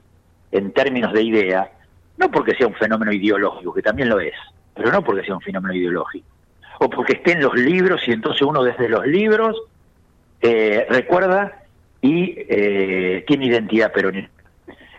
[0.51, 1.71] en términos de idea,
[2.17, 4.33] no porque sea un fenómeno ideológico, que también lo es,
[4.73, 6.27] pero no porque sea un fenómeno ideológico,
[6.79, 9.55] o porque esté en los libros y entonces uno desde los libros
[10.41, 11.63] eh, recuerda
[12.01, 14.31] y eh, tiene identidad peronista.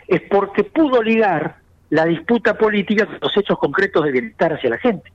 [0.07, 1.57] Es porque pudo ligar
[1.90, 5.12] la disputa política con los hechos concretos de bienestar hacia la gente.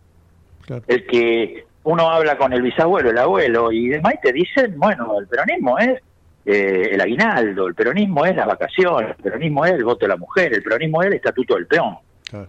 [0.87, 5.19] El que uno habla con el bisabuelo, el abuelo y demás y te dicen, bueno,
[5.19, 6.01] el peronismo es
[6.45, 10.17] eh, el aguinaldo, el peronismo es las vacaciones, el peronismo es el voto de la
[10.17, 11.97] mujer, el peronismo es el estatuto del peón.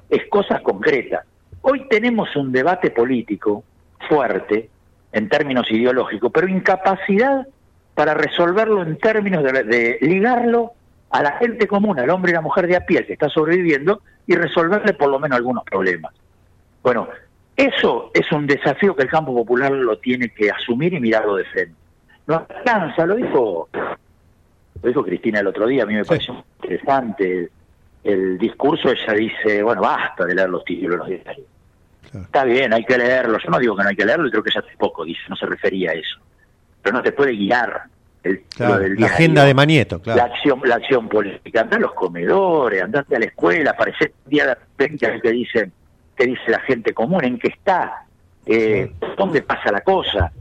[0.09, 1.27] Es cosas concretas.
[1.61, 3.65] Hoy tenemos un debate político
[4.09, 4.71] fuerte
[5.13, 7.47] en términos ideológicos, pero incapacidad
[7.95, 10.73] para resolverlo en términos de ligarlo
[11.11, 14.03] a la gente común, al hombre y la mujer de a pie que está sobreviviendo
[14.27, 16.13] y resolverle por lo menos algunos problemas.
[16.83, 17.09] Bueno,
[17.57, 21.45] eso es un desafío que el campo popular lo tiene que asumir y mirarlo de
[21.45, 21.84] frente.
[22.27, 27.51] No alcanza, lo dijo, lo dijo Cristina el otro día, a mí me pareció interesante
[28.03, 31.47] el, discurso, ella dice, bueno, basta de leer los títulos de los diarios.
[32.15, 34.51] Está bien, hay que leerlo, yo no digo que no hay que leerlo, creo que
[34.51, 36.19] ella tampoco dice, no se refería a eso.
[36.81, 37.89] Pero no te puede guiar
[38.59, 40.19] la agenda de Manieto, claro.
[40.19, 41.61] La acción, la acción política.
[41.61, 45.73] Andá a los comedores, andate a la escuela, aparece un día de repente que dicen,
[46.17, 48.05] que dice la gente común, en qué está,
[48.47, 50.33] eh, dónde pasa la cosa,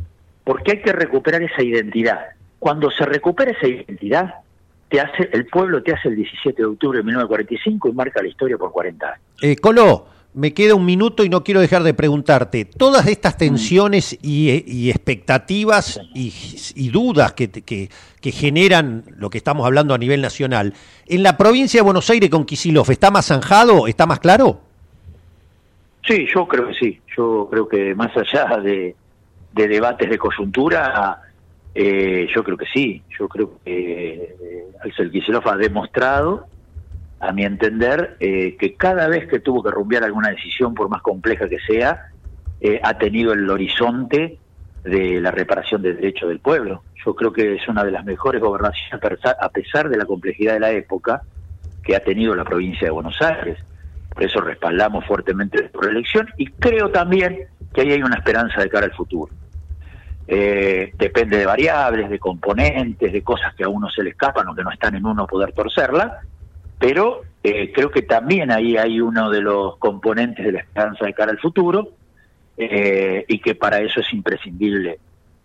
[0.44, 2.20] porque hay que recuperar esa identidad.
[2.60, 4.36] Cuando se recupera esa identidad,
[4.90, 8.28] te hace, el pueblo te hace el 17 de octubre de 1945 y marca la
[8.28, 9.20] historia por 40 años.
[9.42, 14.18] Eh, Colo, me queda un minuto y no quiero dejar de preguntarte, todas estas tensiones
[14.22, 20.74] y, expectativas y, dudas que, que, generan lo que estamos hablando a nivel nacional,
[21.08, 24.62] ¿en la provincia de Buenos Aires con Kisilov está más zanjado, está más claro?
[26.08, 28.96] Sí, yo creo que sí, yo creo que más allá de,
[29.54, 31.22] debates de coyuntura,
[31.76, 36.48] eh, yo creo que sí, yo creo que eh, Axel Kicillof ha demostrado
[37.24, 41.02] a mi entender, eh, que cada vez que tuvo que rumbear alguna decisión, por más
[41.02, 42.10] compleja que sea,
[42.60, 44.38] eh, ha tenido el horizonte
[44.84, 46.84] de la reparación del derecho del pueblo.
[47.06, 49.02] Yo creo que es una de las mejores gobernaciones,
[49.40, 51.22] a pesar de la complejidad de la época,
[51.82, 53.58] que ha tenido la provincia de Buenos Aires.
[54.14, 58.70] Por eso respaldamos fuertemente la reelección y creo también que ahí hay una esperanza de
[58.70, 59.32] cara al futuro.
[60.28, 64.56] Eh, depende de variables, de componentes, de cosas que a uno se le escapan o
[64.56, 66.22] que no están en uno poder torcerla,
[66.80, 71.14] pero eh, creo que también ahí hay uno de los componentes de la esperanza de
[71.14, 71.90] cara al futuro
[72.58, 75.00] eh, y que para eso es imprescindible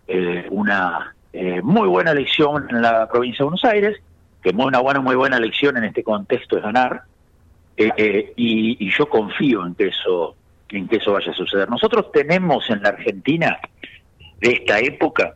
[0.07, 4.01] eh, una eh, muy buena elección en la provincia de Buenos Aires,
[4.41, 7.03] que una buena, muy buena elección en este contexto es ganar,
[7.77, 10.35] eh, y, yo confío en que eso
[10.69, 11.69] en que eso vaya a suceder.
[11.69, 13.57] Nosotros tenemos en la Argentina
[14.39, 15.33] de esta época.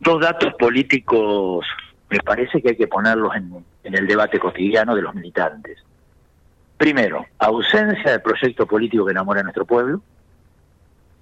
[0.00, 1.66] Dos datos políticos,
[2.10, 5.78] me parece que hay que ponerlos en, el debate cotidiano de los militantes.
[6.76, 10.02] Primero, ausencia del proyecto político que enamora a nuestro pueblo,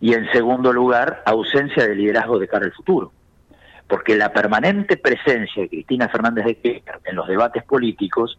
[0.00, 3.12] y en segundo lugar, ausencia de liderazgo de cara al futuro.
[3.86, 8.38] Porque la permanente presencia de Cristina Fernández de Kirchner en los debates políticos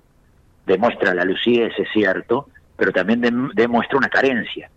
[0.65, 4.69] demuestra la lucidez, es cierto, pero también demuestra una carencia,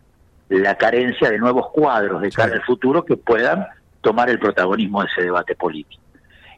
[0.49, 3.67] la carencia de nuevos cuadros de cara al futuro que puedan
[4.01, 6.03] tomar el protagonismo de ese debate político.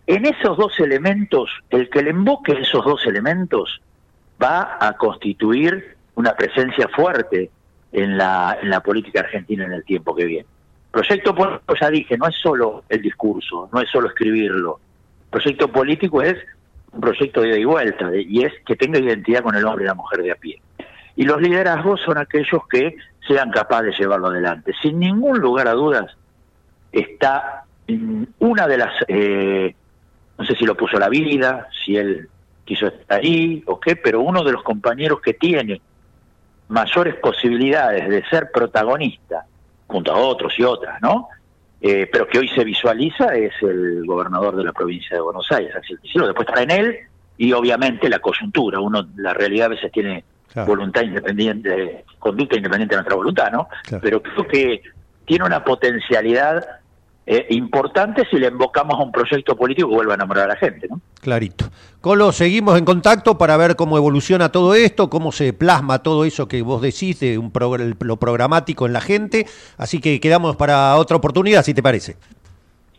[0.07, 3.81] En esos dos elementos, el que le invoque esos dos elementos
[4.43, 7.51] va a constituir una presencia fuerte
[7.93, 10.47] en la, en la política argentina en el tiempo que viene.
[10.91, 14.81] Proyecto político, ya dije, no es solo el discurso, no es solo escribirlo.
[15.31, 16.37] Proyecto político es
[16.93, 19.89] un proyecto de ida y vuelta, y es que tenga identidad con el hombre y
[19.89, 20.61] la mujer de a pie.
[21.19, 22.95] Y los liderazgos son aquellos que
[23.27, 24.73] sean capaces de llevarlo adelante.
[24.81, 26.17] Sin ningún lugar a dudas,
[26.93, 27.65] está
[28.39, 29.75] una de las, eh,
[30.39, 32.29] no sé si lo puso la vida, si él
[32.65, 35.81] quiso estar ahí o qué, pero uno de los compañeros que tiene
[36.69, 39.45] mayores posibilidades de ser protagonista
[39.89, 41.31] junto a otros y otras, ¿no?
[41.81, 45.75] Eh, pero que hoy se visualiza es el gobernador de la provincia de Buenos Aires,
[45.75, 45.99] Axel.
[46.01, 46.97] Después está en él
[47.37, 48.79] y obviamente la coyuntura.
[48.79, 50.23] Uno, la realidad a veces tiene
[50.67, 53.69] voluntad independiente, conducta independiente de nuestra voluntad, ¿no?
[54.01, 54.83] Pero creo que
[55.25, 56.65] tiene una potencialidad
[57.31, 60.57] eh, importante si le invocamos a un proyecto político que vuelva a enamorar a la
[60.57, 60.89] gente.
[60.89, 60.99] ¿no?
[61.21, 61.67] Clarito.
[62.01, 66.49] Colo, seguimos en contacto para ver cómo evoluciona todo esto, cómo se plasma todo eso
[66.49, 67.53] que vos decís de un
[68.01, 69.47] lo programático en la gente.
[69.77, 72.17] Así que quedamos para otra oportunidad, si te parece.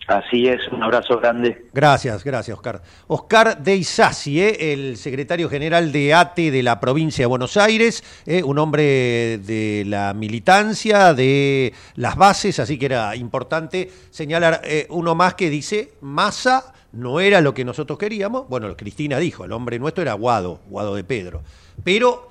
[0.10, 1.68] Así es, un abrazo grande.
[1.72, 2.82] Gracias, gracias, Oscar.
[3.06, 4.74] Oscar de ¿eh?
[4.74, 8.42] el secretario general de ATE de la provincia de Buenos Aires, ¿eh?
[8.42, 15.14] un hombre de la militancia, de las bases, así que era importante señalar eh, uno
[15.14, 18.50] más que dice, Massa no era lo que nosotros queríamos.
[18.50, 21.44] Bueno, Cristina dijo, el hombre nuestro era Guado, Guado de Pedro.
[21.84, 22.30] Pero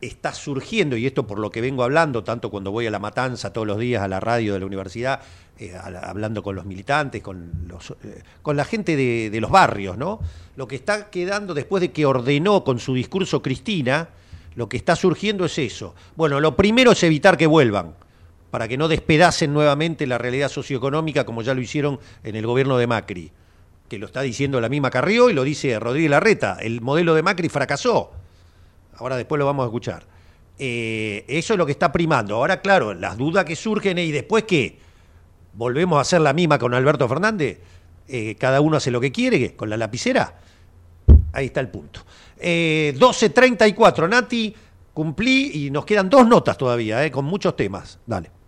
[0.00, 3.52] está surgiendo, y esto por lo que vengo hablando, tanto cuando voy a la matanza
[3.52, 5.20] todos los días a la radio de la universidad,
[5.60, 10.18] eh, hablando con los militantes, con, los, eh, con la gente de, los barrios, ¿no?
[10.56, 14.08] Lo que está quedando después de que ordenó con su discurso Cristina,
[14.54, 15.94] lo que está surgiendo es eso.
[16.16, 17.94] Bueno, lo primero es evitar que vuelvan,
[18.50, 22.78] para que no despedacen nuevamente la realidad socioeconómica como ya lo hicieron en el gobierno
[22.78, 23.30] de Macri,
[23.86, 26.56] que lo está diciendo la misma Carrió y lo dice Rodríguez Larreta.
[26.60, 28.12] El modelo de Macri fracasó
[29.00, 30.04] Ahora después lo vamos a escuchar.
[30.58, 32.36] Eh, eso es lo que está primando.
[32.36, 34.78] Ahora, claro, las dudas que surgen y después que
[35.52, 37.60] volvemos a hacer la misma con Alberto Fernández,
[38.08, 40.34] eh, cada uno hace lo que quiere, con la lapicera.
[41.32, 42.00] Ahí está el punto.
[42.38, 44.54] 12.34, eh, Nati,
[44.92, 47.98] cumplí y nos quedan dos notas todavía, con muchos temas.
[48.06, 48.39] Dale.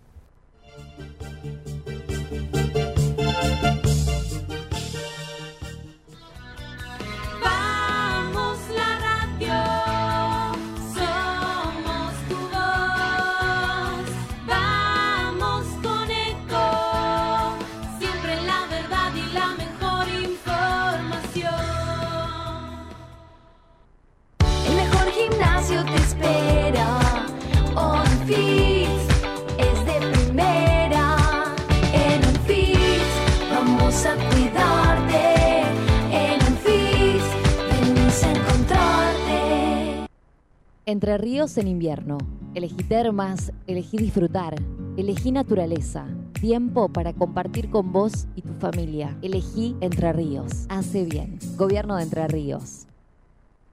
[40.85, 42.17] Entre ríos en invierno.
[42.55, 44.55] Elegí termas, elegí disfrutar,
[44.97, 49.17] elegí naturaleza, tiempo para compartir con vos y tu familia.
[49.21, 50.65] Elegí Entre Ríos.
[50.67, 51.39] Hace bien.
[51.55, 52.87] Gobierno de Entre Ríos.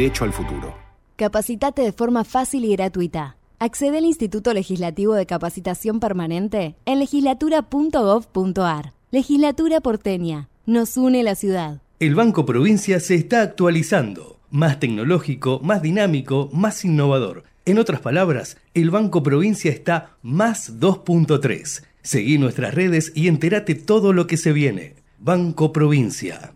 [0.01, 0.73] Derecho al futuro.
[1.15, 3.37] Capacitate de forma fácil y gratuita.
[3.59, 8.93] Accede al Instituto Legislativo de Capacitación Permanente en legislatura.gov.ar.
[9.11, 10.49] Legislatura porteña.
[10.65, 11.83] Nos une la ciudad.
[11.99, 14.39] El Banco Provincia se está actualizando.
[14.49, 17.43] Más tecnológico, más dinámico, más innovador.
[17.65, 21.83] En otras palabras, el Banco Provincia está más 2.3.
[22.01, 24.95] Seguí nuestras redes y entérate todo lo que se viene.
[25.19, 26.55] Banco Provincia.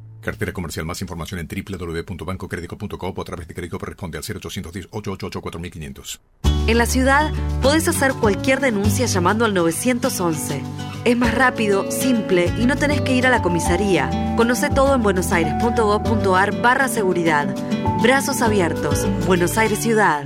[0.21, 0.85] Cartera comercial.
[0.85, 6.19] Más información en www.bancocredico.com o a través de crédito responde al 0810-888-4500.
[6.67, 7.31] En la ciudad
[7.61, 10.61] podés hacer cualquier denuncia llamando al 911.
[11.03, 14.35] Es más rápido, simple y no tenés que ir a la comisaría.
[14.37, 17.55] Conoce todo en buenosaires.gov.ar barra seguridad.
[18.03, 19.07] Brazos abiertos.
[19.25, 20.25] Buenos Aires Ciudad.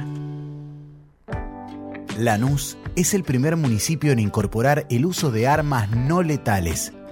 [2.17, 6.93] Lanús es el primer municipio en incorporar el uso de armas no letales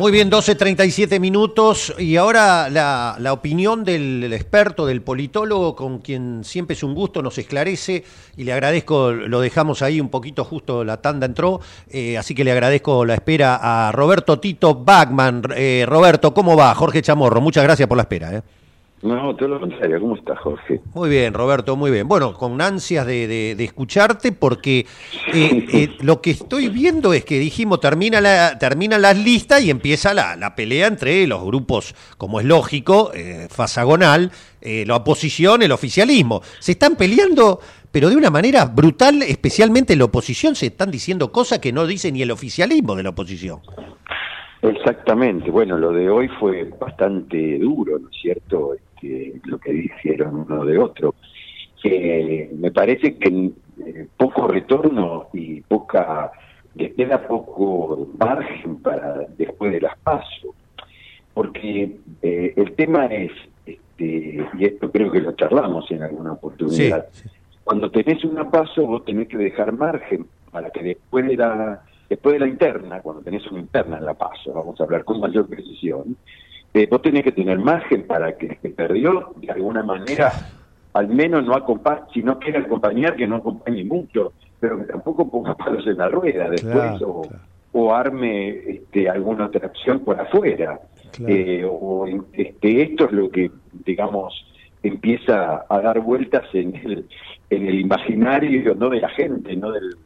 [0.00, 6.42] Muy bien, 12.37 minutos y ahora la, la, opinión del experto, del politólogo, con quien
[6.42, 8.02] siempre es un gusto, nos esclarece
[8.34, 11.60] y le agradezco, lo dejamos ahí un poquito justo, la tanda entró,
[11.90, 15.42] eh, así que le agradezco la espera a Roberto Tito Bagman.
[15.54, 16.74] Eh, Roberto, ¿cómo va?
[16.74, 18.34] Jorge Chamorro, muchas gracias por la espera.
[18.34, 18.42] ¿eh?
[19.02, 19.98] No, todo lo contrario.
[19.98, 20.80] ¿Cómo estás, Jorge?
[20.92, 22.06] Muy bien, Roberto, muy bien.
[22.06, 24.80] Bueno, con ansias de, de, de escucharte porque
[25.32, 29.70] eh, eh, lo que estoy viendo es que dijimos, termina la, termina las listas y
[29.70, 35.72] empieza la, la pelea entre los grupos, como es lógico, eh, fasagonal, la oposición, el
[35.72, 36.42] oficialismo.
[36.58, 37.60] Se están peleando,
[37.90, 41.86] pero de una manera brutal, especialmente en la oposición, se están diciendo cosas que no
[41.86, 43.60] dice ni el oficialismo de la oposición.
[44.60, 48.74] Exactamente, bueno, lo de hoy fue bastante duro, ¿no es cierto?
[49.02, 51.14] Este, lo que dijeron uno de otro.
[51.82, 53.50] Que me parece que
[53.86, 56.30] eh, poco retorno y poca,
[56.74, 60.54] le queda poco margen para después de las pasos.
[61.32, 63.32] Porque eh, el tema es,
[63.64, 67.06] este, y esto creo que lo charlamos en alguna oportunidad,
[67.64, 72.32] cuando tenés una paso vos tenés que dejar margen para que después de la después
[72.32, 75.46] de la interna, cuando tenés una interna en la paso, vamos a hablar con mayor
[75.46, 76.16] precisión,
[76.72, 80.32] eh, vos tenés que tener margen para que el que perdió, de alguna manera,
[80.92, 85.28] al menos no acompañe, si no quiere acompañar, que no acompañe mucho, pero que tampoco
[85.28, 87.22] ponga palos en la rueda después o,
[87.72, 90.80] o, arme este, alguna otra acción por afuera.
[91.26, 93.50] Eh, o este, esto es lo que,
[93.84, 94.46] digamos,
[94.82, 97.06] empieza a dar vueltas en el,
[97.50, 99.96] en el imaginario, no de la gente, no del,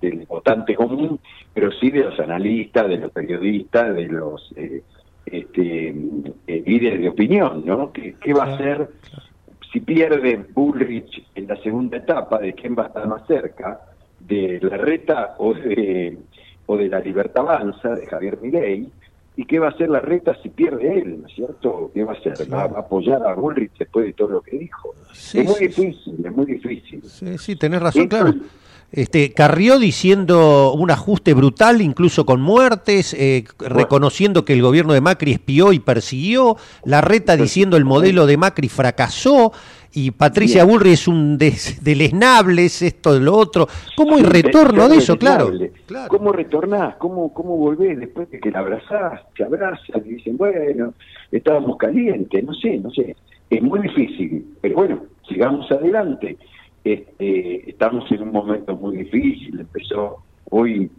[0.00, 1.18] del, votante común,
[1.54, 4.82] pero sí de los analistas, de los periodistas, de los eh,
[5.26, 5.88] este,
[6.46, 7.92] eh, líderes de opinión, ¿no?
[7.92, 8.88] ¿Qué, qué va a hacer
[9.72, 12.38] si pierde Bullrich en la segunda etapa?
[12.38, 13.80] ¿De quién va a estar más cerca?
[14.20, 16.18] ¿De la reta o de,
[16.66, 18.88] o de la libertad avanza de Javier Milei?
[19.34, 21.90] ¿Y qué va a hacer la reta si pierde él, ¿no es cierto?
[21.94, 22.34] ¿Qué va a hacer?
[22.52, 24.94] ¿Va a apoyar a Bullrich después de todo lo que dijo?
[25.10, 27.02] es muy difícil, es muy difícil.
[27.04, 28.34] Sí, sí, tenés razón, claro.
[28.92, 35.00] Este, Carrió diciendo un ajuste brutal, incluso con muertes, eh, reconociendo que el gobierno de
[35.00, 39.52] Macri espió y persiguió, la reta diciendo el modelo de Macri fracasó,
[39.94, 43.68] y Patricia Burri es un deleznable, es esto de lo otro.
[43.96, 45.18] ¿Cómo hay retorno de eso?
[45.18, 45.50] Claro.
[46.08, 46.96] ¿Cómo retornás?
[46.96, 50.94] ¿Cómo, ¿Cómo volvés después de que la abrazás, te abrazas y dicen, bueno,
[51.30, 52.42] estábamos calientes?
[52.42, 53.16] No sé, no sé.
[53.50, 56.38] Es muy difícil, pero bueno, sigamos adelante.
[56.84, 60.90] Este, estamos en un momento muy difícil, empezó, hoy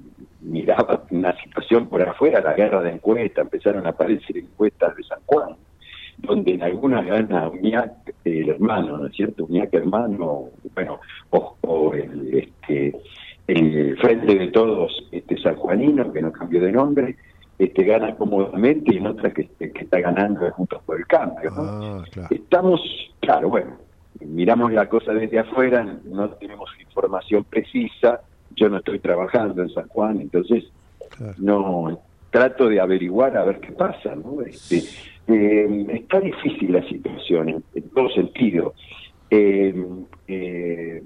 [0.42, 5.20] miraba una situación por afuera, la guerra de encuestas, empezaron a aparecer encuestas de San
[5.26, 5.56] Juan,
[6.20, 9.46] donde en algunas gana Uñac, el hermano, ¿no es cierto?
[9.46, 11.00] Uñac hermano, bueno,
[11.32, 12.96] o, el, este,
[13.48, 17.16] el Frente de Todos este, sanjuanino, que no cambió de nombre,
[17.60, 21.52] este, gana cómodamente y en otras que, que está ganando Juntos por el Cambio.
[21.52, 21.62] ¿no?
[21.62, 22.82] Ah, Estamos,
[23.20, 23.78] claro, bueno,
[24.22, 28.22] miramos la cosa desde afuera, no tenemos información precisa,
[28.56, 30.66] yo no estoy trabajando en San Juan, entonces
[31.38, 32.00] no
[32.30, 34.42] trato de averiguar a ver qué pasa, ¿no?
[34.42, 34.84] Este,
[35.28, 38.74] eh, está difícil la situación en, en todo sentido.
[39.30, 39.74] Eh,
[40.28, 41.04] eh,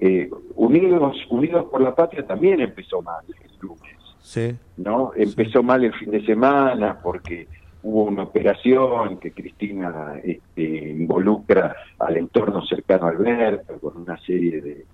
[0.00, 4.54] eh, Unidos Unidos por la Patria también empezó mal el lunes, Sí.
[4.76, 5.12] ¿no?
[5.16, 7.46] Empezó mal el fin de semana porque
[7.82, 14.60] hubo una operación que Cristina este, involucra al entorno cercano a Alberto con una serie
[14.60, 14.84] de,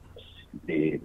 [0.67, 1.01] de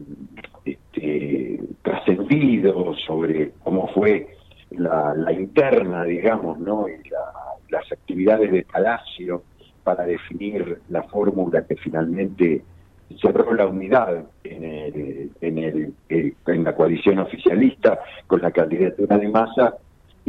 [0.65, 4.35] este, trascendidos sobre cómo fue
[4.71, 6.87] la, interna, digamos, ¿no?
[6.87, 7.33] Y la-
[7.69, 9.43] las actividades de Palacio
[9.83, 12.63] para definir la fórmula que finalmente
[13.21, 19.27] cerró la unidad en, el, en, el, en la coalición oficialista con la candidatura de
[19.29, 19.75] Massa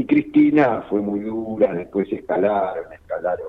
[0.00, 3.48] y Cristina fue muy dura, después escalaron, escalaron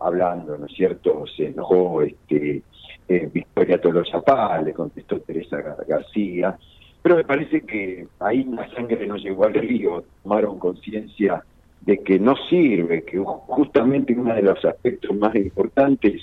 [0.00, 1.24] hablando, ¿no es cierto?
[1.34, 2.62] Se enojó este,
[3.08, 6.58] eh, Victoria Tolosa Paz, le contestó Teresa Gar- García,
[7.02, 11.42] pero me parece que ahí la sangre no llegó al río, tomaron conciencia
[11.80, 16.22] de que no sirve, que ju- justamente uno de los aspectos más importantes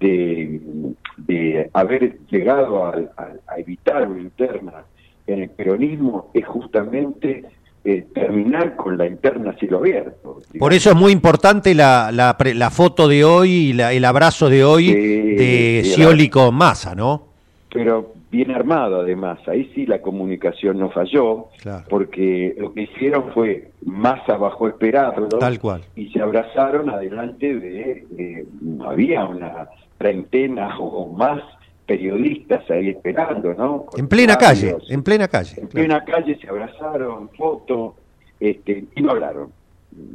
[0.00, 4.84] de, haber llegado al- a, evitar una interna
[5.26, 7.44] en el peronismo es justamente
[7.88, 10.40] eh, terminar con la interna cielo abierto.
[10.58, 14.48] Por eso es muy importante la, la, la foto de hoy y la- el abrazo
[14.48, 17.26] de hoy de Scioli con Massa, ¿no?
[17.72, 19.38] pero bien armado además.
[19.46, 21.48] Ahí sí la comunicación no falló,
[21.90, 25.82] porque lo que hicieron fue Massa bajó a esperarlo Tal cual.
[25.94, 28.46] y se abrazaron adelante de, de-
[28.84, 29.68] había una
[29.98, 31.42] treintena o más
[31.86, 33.86] periodistas ahí esperando, ¿no?
[33.86, 35.60] Con En plena calle, en plena calle.
[35.60, 37.94] En plena calle se abrazaron, foto,
[38.40, 39.50] este, y no hablaron.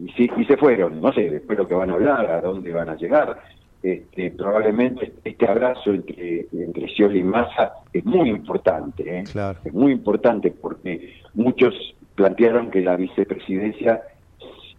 [0.06, 2.72] Y, sí- y se fueron, no sé después lo que van a hablar, a dónde
[2.74, 3.40] van a llegar.
[3.82, 9.24] Este, probablemente este abrazo entre, entre Scioli y Massa es muy importante, ¿eh?
[9.66, 11.74] es muy importante porque muchos
[12.14, 14.04] plantearon que la vicepresidencia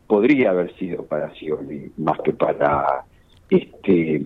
[0.07, 3.03] podría haber sido para Scioli más que para
[3.57, 4.23] este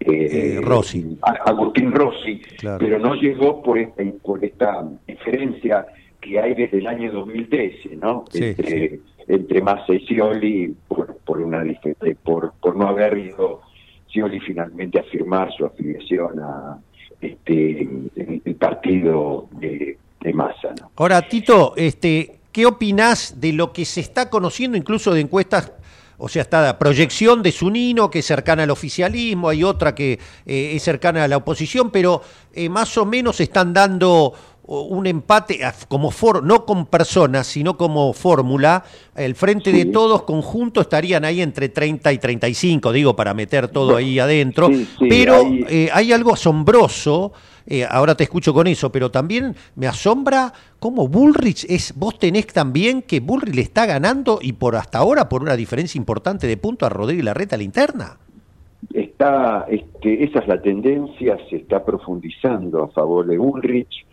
[0.00, 1.18] eh, Rossi.
[1.22, 2.78] A- Agustín Rossi, Claro.
[2.78, 5.86] pero no llegó por esta, por esta diferencia
[6.20, 8.24] que hay desde el año 2013, ¿no?
[8.30, 13.60] Sí, entre, entre Massa y Scioli por, por una eh, por, por no haber ido
[14.08, 16.78] Scioli finalmente a firmar su afiliación a
[17.20, 20.90] este el, el partido de, de Massa, ¿no?
[20.96, 25.72] Ahora, Tito, este, ¿qué opinás de lo que se está conociendo incluso de encuestas?
[26.18, 30.18] O sea, está la proyección de Zunino, que es cercana al oficialismo, hay otra que
[30.46, 34.34] eh, es cercana a la oposición, pero eh, más o menos están dando
[34.70, 38.84] un empate como for, no con personas, sino como fórmula.
[39.16, 43.96] El frente de todos conjunto estarían ahí entre 30 y 35, digo, para meter todo
[43.96, 44.66] ahí adentro.
[44.68, 47.32] sí, pero ahí- eh, hay algo asombroso,
[47.70, 52.46] eh, ahora te escucho con eso, pero también me asombra cómo Bullrich es, vos tenés
[52.46, 56.56] también que Bullrich le está ganando y por hasta ahora por una diferencia importante de
[56.56, 58.16] punto a Rodríguez Larreta a la interna.
[58.94, 64.06] está este, esa es la tendencia se está profundizando a favor de Ulrich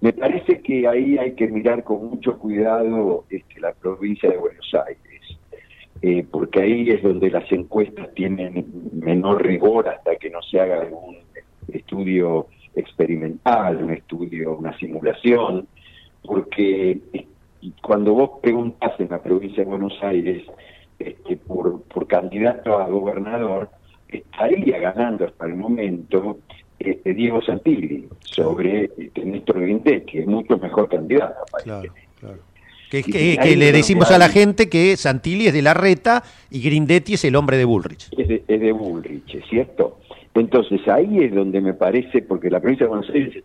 [0.00, 4.74] me parece que ahí hay que mirar con mucho cuidado este, la provincia de Buenos
[4.86, 5.38] Aires
[6.00, 10.80] eh, porque ahí es donde las encuestas tienen menor rigor hasta que no se haga
[10.80, 11.18] algún
[11.68, 15.66] estudio experimental un estudio una simulación
[16.24, 16.98] porque
[17.80, 20.42] cuando vos preguntas en la provincia de Buenos Aires
[20.98, 23.68] este, por, por candidato a gobernador,
[24.08, 26.38] estaría ganando hasta el momento
[26.78, 31.40] este, Diego Santilli sobre este, Néstor Grindet, que es mucho mejor candidato.
[32.90, 36.60] Que, Y que- que le decimos a la gente que Santilli es de Larreta y
[36.62, 38.10] Grindetti es el hombre de Bullrich.
[38.18, 39.98] Es de, es de Bullrich, ¿es cierto?
[40.34, 43.44] Entonces ahí es donde me parece, porque la provincia de Buenos Aires es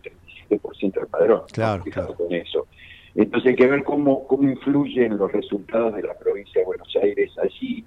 [0.50, 2.66] el 37% del padrón, Claro, cuidado con eso.
[3.14, 7.30] Entonces hay que ver cómo, cómo influyen los resultados de la provincia de Buenos Aires
[7.42, 7.84] allí.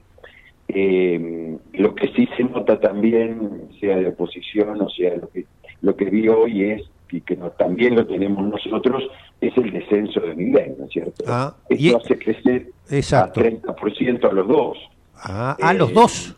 [0.68, 5.46] Eh, lo que sí se nota también, sea de oposición o sea lo que,
[5.82, 9.04] lo que vi hoy es, y que no, también lo tenemos nosotros,
[9.42, 11.26] es el descenso de nivel, ¿no es cierto?
[11.28, 13.42] Ah, Esto y- hace crecer Exacto.
[13.42, 14.78] a 30% a los dos.
[15.16, 16.38] Ah, a los Eh, dos.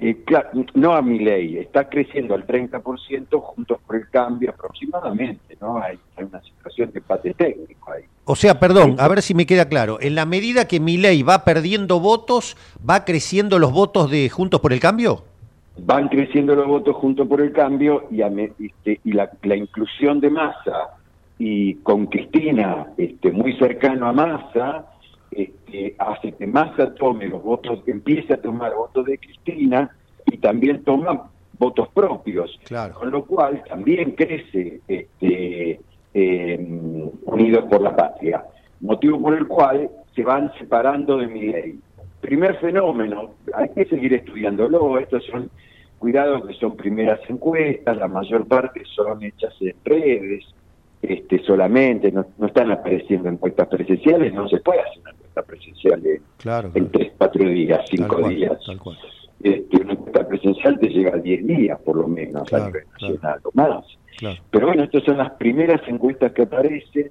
[0.00, 5.56] Eh, claro, no a mi ley, está creciendo al 30% juntos por el cambio aproximadamente,
[5.60, 5.78] ¿no?
[5.82, 8.04] Hay, hay una situación de empate técnico ahí.
[8.24, 9.98] O sea, perdón, a ver si me queda claro.
[10.00, 12.56] En la medida que Milei va perdiendo votos,
[12.88, 15.24] ¿va creciendo los votos de Juntos por el Cambio?
[15.80, 19.56] Van creciendo los votos juntos por el cambio y, a me- este, y la, la
[19.56, 20.96] inclusión de Massa
[21.38, 24.86] y con Cristina este, muy cercano a Massa,
[25.38, 29.90] este, hace que Massa tome los votos, empiece a tomar votos de Cristina
[30.26, 32.58] y también toma votos propios.
[32.64, 32.94] Claro.
[32.94, 35.80] Con lo cual también crece este,
[36.14, 36.66] eh,
[37.24, 38.44] Unidos por la Patria.
[38.80, 41.78] motivo por el cual se van separando de mi ley.
[42.20, 45.50] Primer fenómeno, hay que seguir estudiándolo, estos son,
[45.98, 50.44] cuidado que son primeras encuestas, la mayor parte son hechas en redes,
[51.00, 56.06] este, solamente, no, no están apareciendo encuestas presenciales, no se puede hacer una encuesta presencial
[56.06, 58.58] en, Claro, en tres, cuatro días, cinco Tal cual, días.
[58.66, 58.98] tal cual.
[59.40, 62.84] Este, una encuesta presencial te llega a 10 días, por lo menos, Claro, a nivel
[63.00, 63.84] nacional o más.
[64.50, 67.10] Pero bueno, estas son las primeras encuestas que aparecen.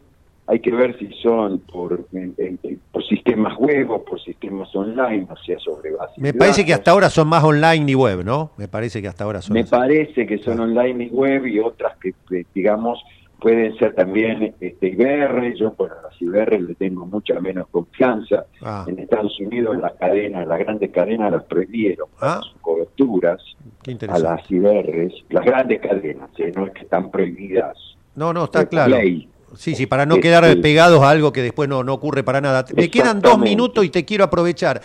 [0.49, 2.59] Hay que ver si son por, en- en-
[2.91, 6.91] por sistemas web o por sistemas online, o sea, sobre base Me parece que hasta
[6.91, 8.51] ahora son más online y web, ¿no?
[8.57, 9.71] Me parece que hasta ahora son Me así.
[9.71, 13.01] parece que son online y web y otras que, que, digamos,
[13.39, 15.53] pueden ser también este, IBR.
[15.57, 18.45] Yo, bueno, a las IBR le tengo mucha menos confianza.
[18.61, 18.85] Ah.
[18.87, 22.41] En Estados Unidos las cadenas, las grandes cadenas las prohibieron Ah.
[22.43, 23.41] sus coberturas
[24.09, 26.51] a las IBRs, las grandes cadenas, ¿eh?
[26.55, 27.77] no es que están prohibidas.
[28.15, 28.97] No, no, está claro.
[28.97, 29.29] ley.
[29.55, 32.41] Sí, sí, para no Este- quedar pegados a algo que después no, no ocurre para
[32.41, 32.65] nada.
[32.75, 34.81] Me quedan dos minutos y te quiero aprovechar.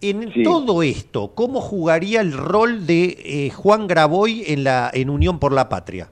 [0.00, 0.42] En Sí.
[0.42, 5.52] todo esto, ¿cómo jugaría el rol de eh, Juan Graboy en la en Unión por
[5.52, 6.08] la Patria?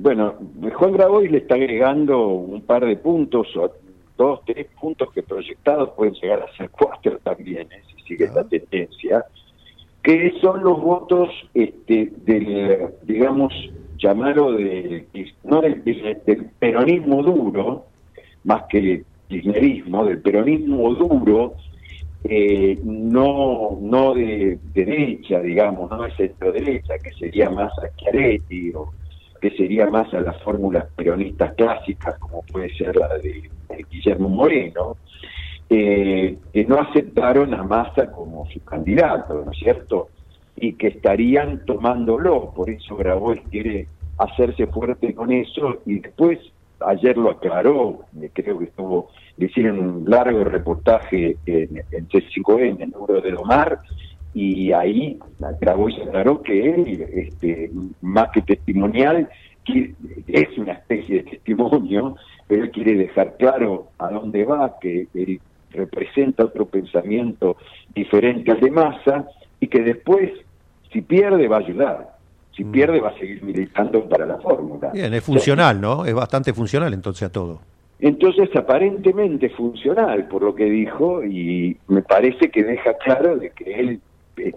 [0.00, 0.36] Bueno,
[0.74, 3.72] Juan Grabois le está agregando un par de puntos, o
[4.16, 7.82] dos, tres puntos que proyectados pueden llegar a ser cuatro también, ¿eh?
[7.88, 9.24] si sigue esta tendencia,
[10.00, 13.52] que son los votos este, del, digamos,
[13.98, 15.08] llamarlo del,
[15.42, 17.86] no del, del peronismo duro,
[18.44, 21.54] más que kirchnerismo, del peronismo duro,
[22.22, 28.92] eh, no no de derecha, digamos, no de centro derecha, que sería más Chiaretti o
[29.40, 33.50] que sería más a las fórmulas peronistas clásicas, como puede ser la de,
[33.90, 34.96] Guillermo Moreno,
[35.70, 40.08] eh, que no aceptaron a Massa como su candidato, ¿no es cierto?
[40.56, 43.86] Y que estarían tomándolo, por eso Grabois quiere
[44.18, 46.38] hacerse fuerte con eso y después
[46.80, 48.00] ayer lo aclaró,
[48.32, 53.80] creo que estuvo, le hicieron un largo reportaje en, en C5N, en número de Domar,
[54.34, 55.18] y ahí
[55.60, 57.70] Grabois aclaró que él, este,
[58.02, 59.28] más que testimonial,
[60.26, 62.16] es una especie de testimonio,
[62.46, 65.40] pero él quiere dejar claro a dónde va, que él
[65.72, 67.56] representa otro pensamiento
[67.94, 69.28] diferente al de masa,
[69.60, 70.30] y que después,
[70.92, 72.16] si pierde, va a ayudar.
[72.56, 74.90] Si pierde, va a seguir militando para la fórmula.
[74.92, 76.04] Bien, es funcional, ¿no?
[76.04, 77.60] Es bastante funcional entonces a todo.
[78.00, 83.74] Entonces, aparentemente funcional por lo que dijo y me parece que deja claro de que
[83.74, 84.00] él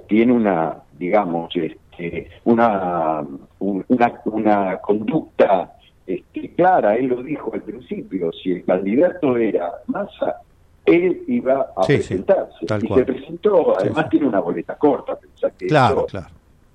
[0.08, 3.22] tiene una, digamos, este, una,
[3.60, 5.74] un- una, una conducta
[6.08, 6.96] este, clara.
[6.96, 10.38] Él lo dijo al principio, si el candidato era Massa,
[10.86, 12.58] él iba a Sí, presentarse.
[12.82, 13.00] y cual.
[13.00, 14.10] se presentó, además sí.
[14.12, 15.16] tiene una boleta corta.
[15.16, 16.28] pensá que Claro, claro.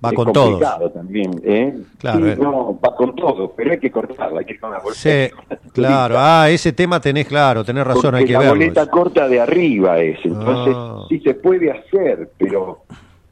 [0.03, 1.75] Va es con complicado también, ¿eh?
[1.97, 2.37] Claro, Sí, eh.
[2.39, 5.29] no, va con todo, pero hay que cortarla, hay que ir con la boleta Sí,
[5.73, 6.15] claro.
[6.19, 8.53] Ah, ese tema tenés claro, tenés razón, porque hay que la verlo.
[8.55, 8.91] boleta eso.
[8.91, 11.05] corta de arriba es, entonces Ah.
[11.09, 12.83] sí se puede hacer, pero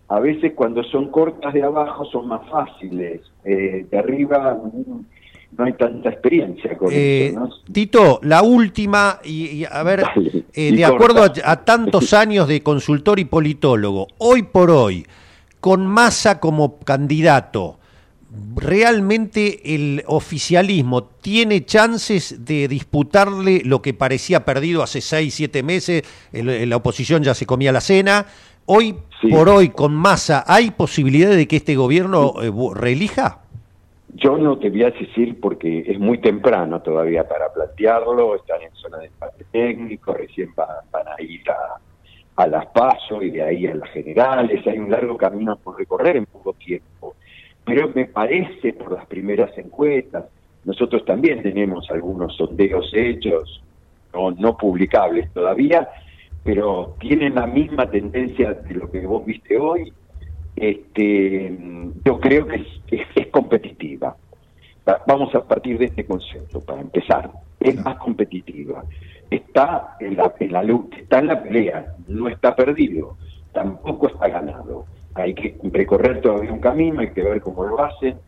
[0.08, 4.58] a veces cuando son cortas de abajo son más fáciles, eh, de arriba
[5.58, 7.50] no hay tanta experiencia con Eh, eso, ¿no?
[7.72, 11.52] Tito, la última, y, y a ver, Dale, eh, y de acuerdo a, corta.
[11.52, 15.06] a tantos años de consultor y politólogo, hoy por hoy,
[15.66, 17.80] con Massa como candidato,
[18.56, 26.04] ¿realmente el oficialismo tiene chances de disputarle lo que parecía perdido hace seis, siete meses?
[26.32, 28.28] El- la oposición ya se comía la cena.
[28.68, 29.30] Hoy Sí.
[29.30, 33.40] por hoy, con Massa, ¿hay posibilidad de que este gobierno eh, reelija?
[34.14, 38.72] Yo no te voy a decir porque es muy temprano todavía para plantearlo, están en
[38.76, 41.80] zona de empate técnico, recién va- van a ir a,
[42.36, 46.18] a las PASO y de ahí a las generales, hay un largo camino por recorrer
[46.18, 47.16] en poco tiempo.
[47.64, 50.26] Pero me parece por las primeras encuestas,
[50.64, 53.64] nosotros también tenemos algunos sondeos hechos,
[54.14, 55.88] no, no publicables todavía,
[56.44, 59.94] pero tienen la misma tendencia de lo que vos viste hoy,
[60.56, 61.58] este,
[62.06, 64.16] yo creo que es, es- es competitiva.
[64.88, 67.32] Va- Vamos a partir de este concepto para empezar.
[67.60, 68.86] Es más competitiva.
[69.30, 73.18] Está en la, en la lucha, está en la pelea, no está perdido,
[73.52, 74.86] tampoco está ganado.
[75.16, 78.20] Hay que recorrer todavía un camino, hay que ver cómo lo hacen.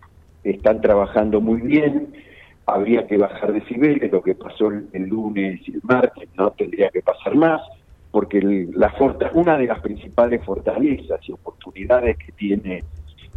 [0.44, 2.14] Están trabajando muy bien.
[2.66, 7.02] Habría que bajar decibeles, lo que pasó el, lunes y el martes no tendría que
[7.02, 7.62] pasar más
[8.10, 8.94] porque el- la
[9.34, 12.86] una de las principales fortalezas y oportunidades que tiene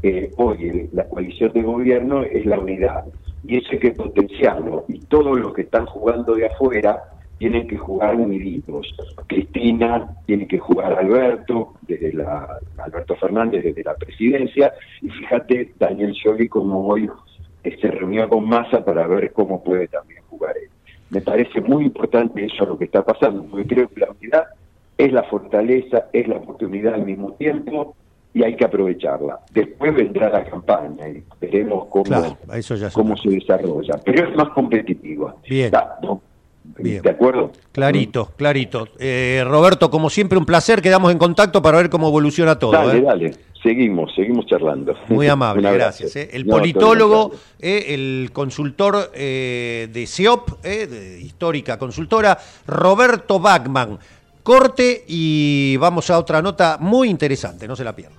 [0.03, 3.05] eh, hoy el- la coalición de gobierno es la unidad.
[3.43, 4.87] Y eso hay que potenciarlo.
[4.89, 7.03] Y todos los que están jugando de afuera
[7.41, 8.95] tienen que jugar uniditos.
[9.27, 14.75] Cristina tiene que jugar Alberto, desde la, Alberto Fernández desde la presidencia.
[15.01, 17.09] Y fíjate, Daniel Scioli como hoy
[17.65, 20.69] se reunió con Massa para ver cómo puede también jugar él.
[21.09, 24.45] Me parece muy importante eso lo que está pasando, porque creo que la unidad
[24.99, 27.97] es la fortaleza, es la oportunidad al mismo tiempo
[28.35, 29.41] y hay que aprovecharla.
[29.55, 32.37] Después vendrá la campaña y veremos cómo,
[32.93, 35.35] cómo se desarrolla, pero es más competitiva.
[35.49, 35.73] Bien.
[36.79, 37.53] ¿De acuerdo?
[37.73, 38.89] Clarito, clarito.
[38.99, 40.81] Eh, Roberto, como siempre, un placer.
[40.81, 42.73] Quedamos en contacto para ver cómo evoluciona todo.
[42.73, 43.03] Dale, ¿eh?
[43.03, 43.35] dale.
[43.63, 44.95] Seguimos, seguimos charlando.
[45.09, 46.17] Muy amable, gracias.
[46.17, 46.31] ¿eh?
[46.33, 53.99] El politólogo, el consultor de CEOP, de histórica consultora, Roberto Bachman.
[54.43, 58.19] Corte y vamos a otra nota muy interesante, no se la pierdan.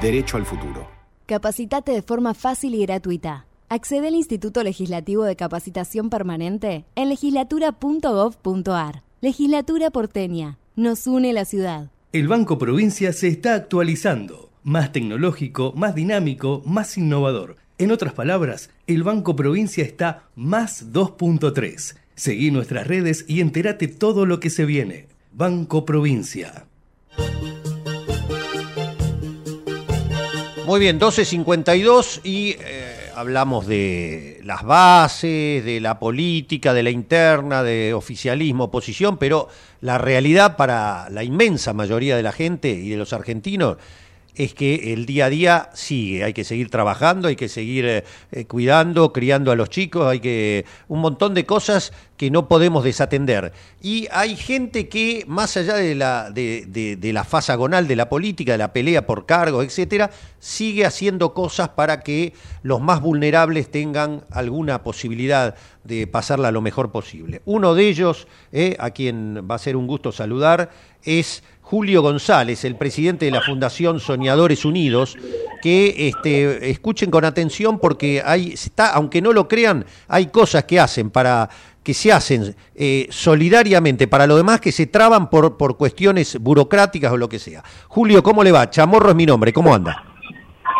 [0.00, 0.88] Derecho al futuro.
[1.24, 3.46] Capacitate de forma fácil y gratuita.
[3.70, 9.02] Accede al Instituto Legislativo de Capacitación Permanente en legislatura.gov.ar.
[9.22, 10.58] Legislatura porteña.
[10.76, 11.90] Nos une la ciudad.
[12.12, 14.50] El Banco Provincia se está actualizando.
[14.62, 17.56] Más tecnológico, más dinámico, más innovador.
[17.78, 21.96] En otras palabras, el Banco Provincia está más 2.3.
[22.14, 25.08] Seguí nuestras redes y entérate todo lo que se viene.
[25.32, 26.66] Banco Provincia.
[30.66, 37.62] Muy bien, 12.52 y eh, hablamos de las bases, de la política, de la interna,
[37.62, 39.48] de oficialismo, oposición, pero
[39.80, 43.76] la realidad para la inmensa mayoría de la gente y de los argentinos
[44.36, 48.04] es que el día a día sigue, hay que seguir trabajando, hay que seguir eh,
[48.32, 52.84] eh, cuidando, criando a los chicos, hay que un montón de cosas que no podemos
[52.84, 53.52] desatender.
[53.80, 58.52] Y hay gente que, más allá de la, de, la fase agonal de la política,
[58.52, 62.32] de la pelea por cargos, etcétera, sigue haciendo cosas para que
[62.62, 67.42] los más vulnerables tengan alguna posibilidad de pasarla lo mejor posible.
[67.44, 70.70] Uno de ellos, eh, a quien va a ser un gusto saludar,
[71.04, 75.18] es Julio González, el presidente de la Fundación Soñadores Unidos,
[75.60, 80.78] que este, escuchen con atención porque hay, está, aunque no lo crean, hay cosas que
[80.78, 81.48] hacen para
[81.82, 87.10] que se hacen eh, solidariamente para lo demás que se traban por, por cuestiones burocráticas
[87.10, 87.64] o lo que sea.
[87.88, 88.70] Julio, ¿cómo le va?
[88.70, 90.04] Chamorro es mi nombre, ¿cómo anda?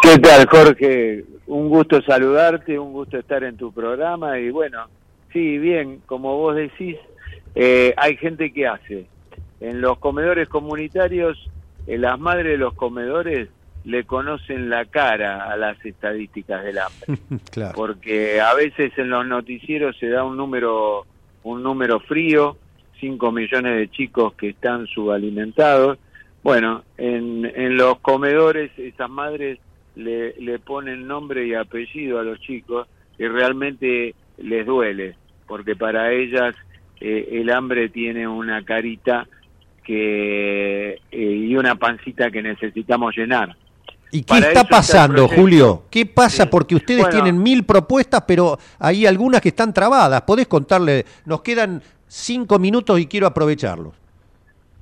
[0.00, 1.24] ¿Qué tal, Jorge?
[1.48, 4.86] Un gusto saludarte, un gusto estar en tu programa y bueno,
[5.32, 6.96] sí, bien, como vos decís,
[7.56, 9.06] eh, hay gente que hace
[9.60, 11.38] en los comedores comunitarios,
[11.86, 13.48] eh, las madres de los comedores
[13.84, 17.72] le conocen la cara a las estadísticas del hambre.
[17.74, 21.06] Porque a veces en los noticieros se da un número,
[21.44, 22.56] un número frío,
[23.00, 25.98] 5 millones de chicos que están subalimentados.
[26.42, 29.58] Bueno, en, en los comedores esas madres
[29.94, 32.88] le, le ponen nombre y apellido a los chicos
[33.18, 36.54] y realmente les duele, porque para ellas
[37.00, 39.26] eh, el hambre tiene una carita
[39.86, 43.56] que eh, y una pancita que necesitamos llenar.
[44.10, 45.84] ¿Y qué está pasando, Julio?
[45.90, 46.48] ¿Qué pasa?
[46.48, 50.22] Porque ustedes tienen mil propuestas, pero hay algunas que están trabadas.
[50.22, 51.04] ¿Podés contarle?
[51.24, 53.94] Nos quedan cinco minutos y quiero aprovecharlos.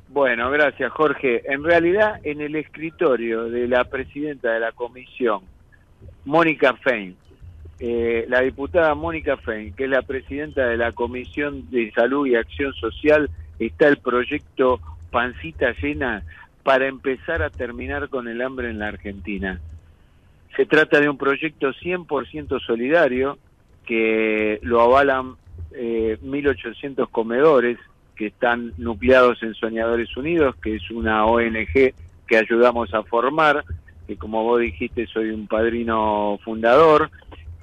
[0.08, 1.42] Bueno, gracias, Jorge.
[1.52, 5.40] En realidad, en el escritorio de la presidenta de la comisión,
[6.24, 7.16] Mónica Fein,
[7.80, 12.36] eh, la diputada Mónica Fein, que es la presidenta de la Comisión de Salud y
[12.36, 13.28] Acción Social,
[13.58, 14.80] está el proyecto
[15.14, 16.24] pancita llena
[16.64, 19.60] para empezar a terminar con el hambre en la Argentina.
[20.56, 23.38] Se trata de un proyecto 100% solidario
[23.86, 25.36] que lo avalan
[25.72, 27.78] eh, 1.800 comedores
[28.16, 31.94] que están nucleados en Soñadores Unidos, que es una ONG
[32.26, 33.64] que ayudamos a formar,
[34.08, 37.08] que como vos dijiste soy un padrino fundador,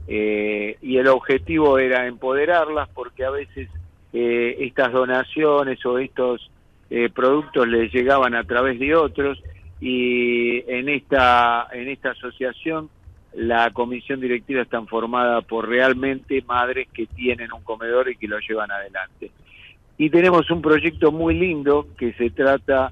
[0.08, 3.68] eh, y el objetivo era empoderarlas porque a veces
[4.14, 6.50] eh, estas donaciones o estos
[6.94, 9.42] eh, productos les llegaban a través de otros
[9.80, 12.90] y en esta en esta asociación
[13.34, 18.40] la comisión directiva está formada por realmente madres que tienen un comedor y que lo
[18.40, 19.32] llevan adelante.
[19.98, 22.92] Y tenemos un proyecto muy lindo que se trata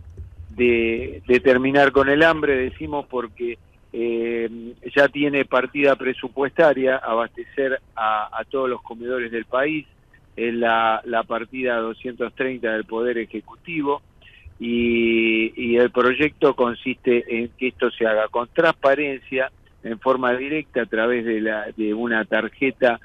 [0.49, 3.57] de, terminar con el hambre, decimos porque
[3.91, 4.49] eh,
[4.95, 9.85] ya tiene partida presupuestaria abastecer a todos los comedores del país,
[10.47, 14.01] es la, la partida 230 del Poder Ejecutivo
[14.59, 19.51] y, el proyecto consiste en que esto se haga con transparencia,
[19.83, 22.99] en forma directa a través de, la, de una tarjeta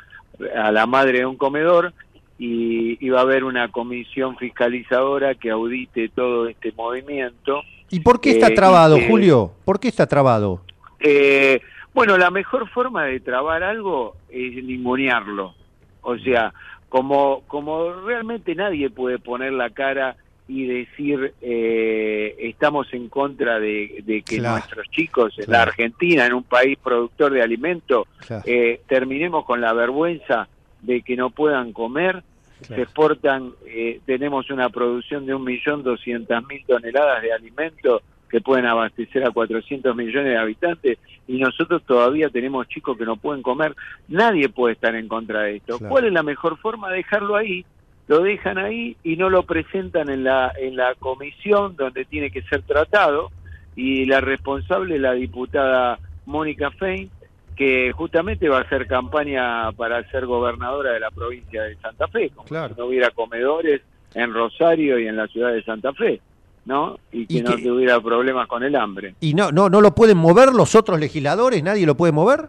[0.57, 1.93] a la madre de un comedor
[2.39, 7.63] y, y va a haber una comisión fiscalizadora que audite todo este movimiento.
[7.91, 9.53] ¿Y por qué está Eh, trabado, y Julio?
[9.65, 10.63] ¿Por qué está trabado?
[10.99, 11.61] Eh,
[11.93, 15.55] bueno, la mejor forma de trabar algo es ningunearlo.
[16.03, 16.53] O sea,
[16.95, 20.15] como, como realmente nadie puede poner la cara
[20.47, 25.63] y decir eh, estamos en contra de, de que Claro, nuestros chicos en la.
[25.63, 28.45] Argentina, en un país productor de alimentos, Claro.
[28.47, 30.47] eh, terminemos con la vergüenza
[30.83, 32.23] de que no puedan comer.
[32.61, 39.31] Se exportan, eh, tenemos una producción de 1.200.000 toneladas de alimentos que pueden abastecer a
[39.31, 43.75] 400 millones de habitantes y nosotros todavía tenemos chicos que no pueden comer.
[44.09, 45.79] Nadie puede estar en contra de esto.
[45.79, 45.91] Claro.
[45.93, 46.91] ¿Cuál es la mejor forma?
[46.91, 47.65] Dejarlo ahí.
[48.07, 52.43] Lo dejan ahí y no lo presentan en la, en la comisión donde tiene que
[52.43, 53.31] ser tratado
[53.77, 57.11] y la responsable es la diputada Mónica Fein
[57.57, 62.31] que justamente va a hacer campaña para ser gobernadora de la provincia de Santa Fe,
[62.31, 62.75] como Claro.
[62.75, 63.81] si no hubiera comedores
[64.15, 66.21] en Rosario y en la ciudad de Santa Fe,
[66.67, 66.99] ¿no?
[67.13, 69.15] Y que Y no tuviera problemas con el hambre.
[69.21, 71.63] ¿Y no, no, no lo pueden mover los otros legisladores?
[71.63, 72.49] ¿Nadie lo puede mover?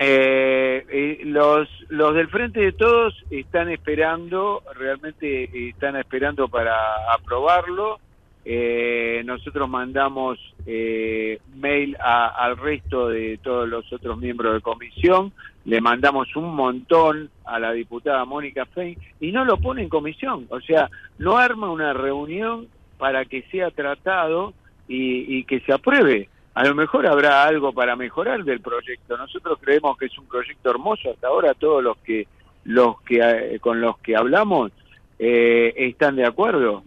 [0.00, 6.76] Eh, eh, los, los del Frente de Todos están esperando, realmente están esperando para
[7.12, 7.98] aprobarlo.
[8.44, 15.32] Eh, nosotros mandamos eh, mail a- al resto de todos los otros miembros de comisión,
[15.64, 20.46] le mandamos un montón a la diputada Mónica Fein y no lo pone en comisión,
[20.48, 24.54] o sea, no arma una reunión para que sea tratado
[24.88, 26.28] y, y que se apruebe.
[26.54, 29.16] A lo mejor habrá algo para mejorar del proyecto.
[29.16, 31.10] Nosotros creemos que es un proyecto hermoso.
[31.10, 32.26] Hasta ahora todos los que
[32.64, 34.72] los que eh, con los que hablamos
[35.20, 36.82] eh, están de acuerdo.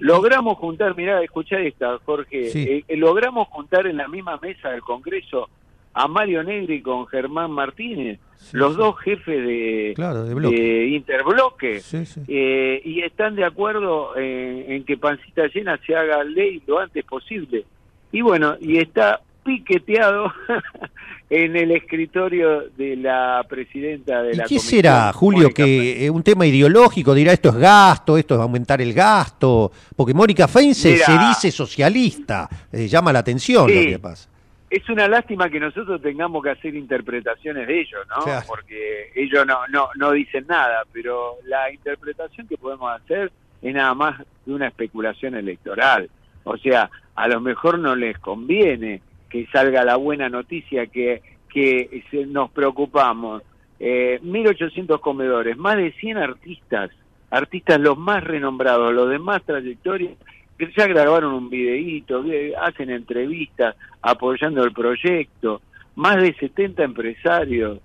[0.00, 2.50] Logramos juntar, mirá, escuchá esta, Jorge.
[2.50, 2.62] Sí.
[2.62, 5.48] Eh, eh, logramos juntar en la misma mesa del Congreso
[5.94, 8.20] a Mario Negri con Germán Martínez,
[8.52, 10.56] los dos jefes de, Claro, de bloque.
[10.56, 11.82] de Interbloque.
[12.28, 17.04] Eh, y están de acuerdo en, en que Pancita Llena se haga ley lo antes
[17.04, 17.64] posible.
[18.12, 20.32] Y bueno, y está piqueteado
[21.30, 25.40] en el escritorio de la presidenta de ¿Y la qué comisión, será, Julio?
[25.42, 29.70] Mónica Que eh, un tema ideológico dirá esto es gasto, esto es aumentar el gasto,
[29.94, 31.04] porque Mónica Fein se, Mira.
[31.06, 33.84] se dice socialista, eh, llama la atención Sí.
[33.84, 34.28] lo que pasa.
[34.70, 38.22] Es una lástima que nosotros tengamos que hacer interpretaciones de ellos, ¿no?
[38.22, 38.44] Claro.
[38.46, 43.94] Porque ellos no, no, no dicen nada, pero la interpretación que podemos hacer es nada
[43.94, 46.10] más de una especulación electoral.
[46.44, 52.02] O sea, a lo mejor no les conviene que salga la buena noticia que, que
[52.28, 53.42] nos preocupamos.
[53.80, 56.90] Eh, 1.800 comedores, más de 100 artistas,
[57.30, 60.10] artistas los más renombrados, los de más trayectoria,
[60.58, 62.24] que ya grabaron un videíto,
[62.60, 65.62] hacen entrevistas apoyando el proyecto,
[65.94, 67.78] más de 70 empresarios,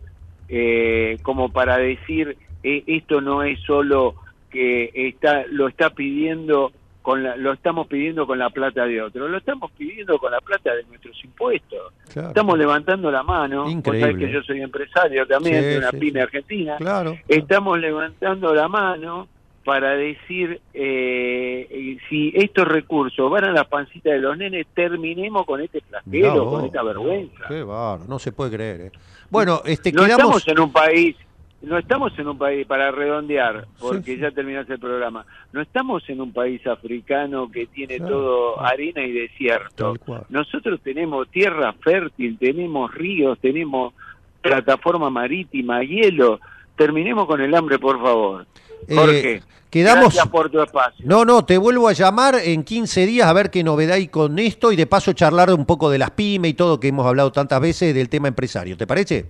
[0.50, 4.16] eh, como para decir, eh, esto no es solo
[4.50, 6.72] que está lo está pidiendo
[7.04, 10.42] con la- lo estamos pidiendo con la plata de otro, lo estamos pidiendo con la
[10.42, 11.94] plata de nuestros impuestos.
[12.12, 12.30] Claro.
[12.30, 14.26] Estamos levantando la mano, Increíble.
[14.26, 16.24] que yo soy empresario también Sí, de una sí, pyme sí.
[16.24, 16.76] argentina.
[16.78, 17.16] Claro.
[17.28, 19.28] Estamos levantando la mano
[19.66, 25.62] para decir eh, si estos recursos van a la pancita de los nenes, terminemos con
[25.62, 27.46] este flagelo, vos, con esta vergüenza.
[27.48, 28.82] Qué bárbaro, no se puede creer.
[28.82, 28.92] eh.
[29.30, 30.38] Bueno, este, no quedamos...
[30.38, 31.16] estamos en un país,
[31.64, 36.20] no estamos en un país, para redondear, porque ya terminaste el programa, no estamos en
[36.22, 39.96] un país africano que tiene Claro, todo arena y desierto.
[40.30, 43.94] Nosotros tenemos tierra fértil, tenemos ríos, tenemos
[44.42, 46.40] plataforma marítima, hielo.
[46.76, 48.46] Terminemos con el hambre, por favor.
[48.88, 51.06] Eh, Jorge, quedamos- gracias por tu espacio.
[51.08, 54.38] No, no, te vuelvo a llamar en 15 días a ver qué novedad hay con
[54.40, 57.32] esto y de paso charlar un poco de las pymes y todo que hemos hablado
[57.32, 58.76] tantas veces del tema empresario.
[58.76, 59.28] ¿Te parece?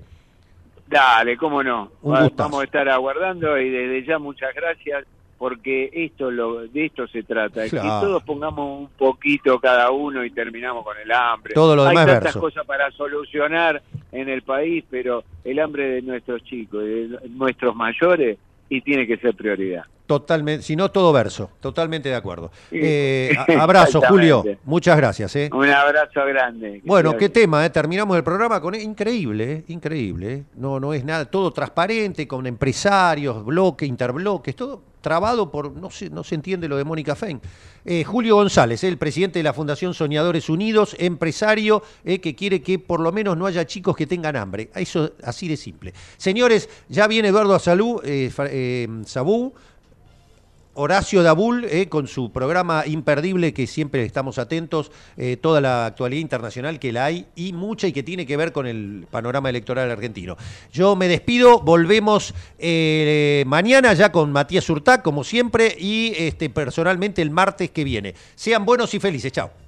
[0.93, 1.91] Dale, cómo no.
[2.01, 5.05] Vamos a estar aguardando y desde ya muchas gracias
[5.37, 7.99] porque esto lo, de esto se trata, Claro.
[7.99, 11.53] que todos pongamos un poquito cada uno y terminamos con el hambre.
[11.53, 12.39] Todo lo demás Hay tantas verso.
[12.39, 13.81] cosas para solucionar
[14.13, 18.37] en el país, pero el hambre de nuestros chicos, de nuestros mayores,
[18.69, 19.83] y tiene que ser prioridad.
[20.05, 22.51] Totalmente, si no todo verso, totalmente de acuerdo.
[22.71, 24.01] Eh, abrazo.
[24.01, 24.43] Julio.
[24.65, 25.33] Muchas gracias.
[25.37, 25.49] ¿eh?
[25.53, 26.81] Un abrazo grande.
[26.83, 27.69] Bueno, qué tema, ¿eh?
[27.69, 30.43] terminamos el programa con increíble, increíble.
[30.55, 36.09] No, no es nada, todo transparente, con empresarios, bloques, interbloques, todo trabado por, no se,
[36.09, 37.41] no se entiende lo de Mónica Fein.
[38.05, 43.11] Julio González, el presidente de la Fundación Soñadores Unidos, empresario que quiere que por lo
[43.11, 44.69] menos no haya chicos que tengan hambre.
[44.73, 45.93] Eso así de simple.
[46.15, 47.59] Señores, ya viene Eduardo
[48.05, 49.53] eh, Sabú.
[50.75, 56.21] Horacio Dabul, eh, con su programa imperdible que siempre estamos atentos, eh, toda la actualidad
[56.21, 59.91] internacional que la hay y mucha y que tiene que ver con el panorama electoral
[59.91, 60.35] argentino.
[60.71, 67.21] Yo me despido, volvemos eh, mañana ya con Matías Urtac, como siempre, y este, personalmente
[67.21, 68.15] el martes que viene.
[68.35, 69.62] Sean buenos y felices, chao.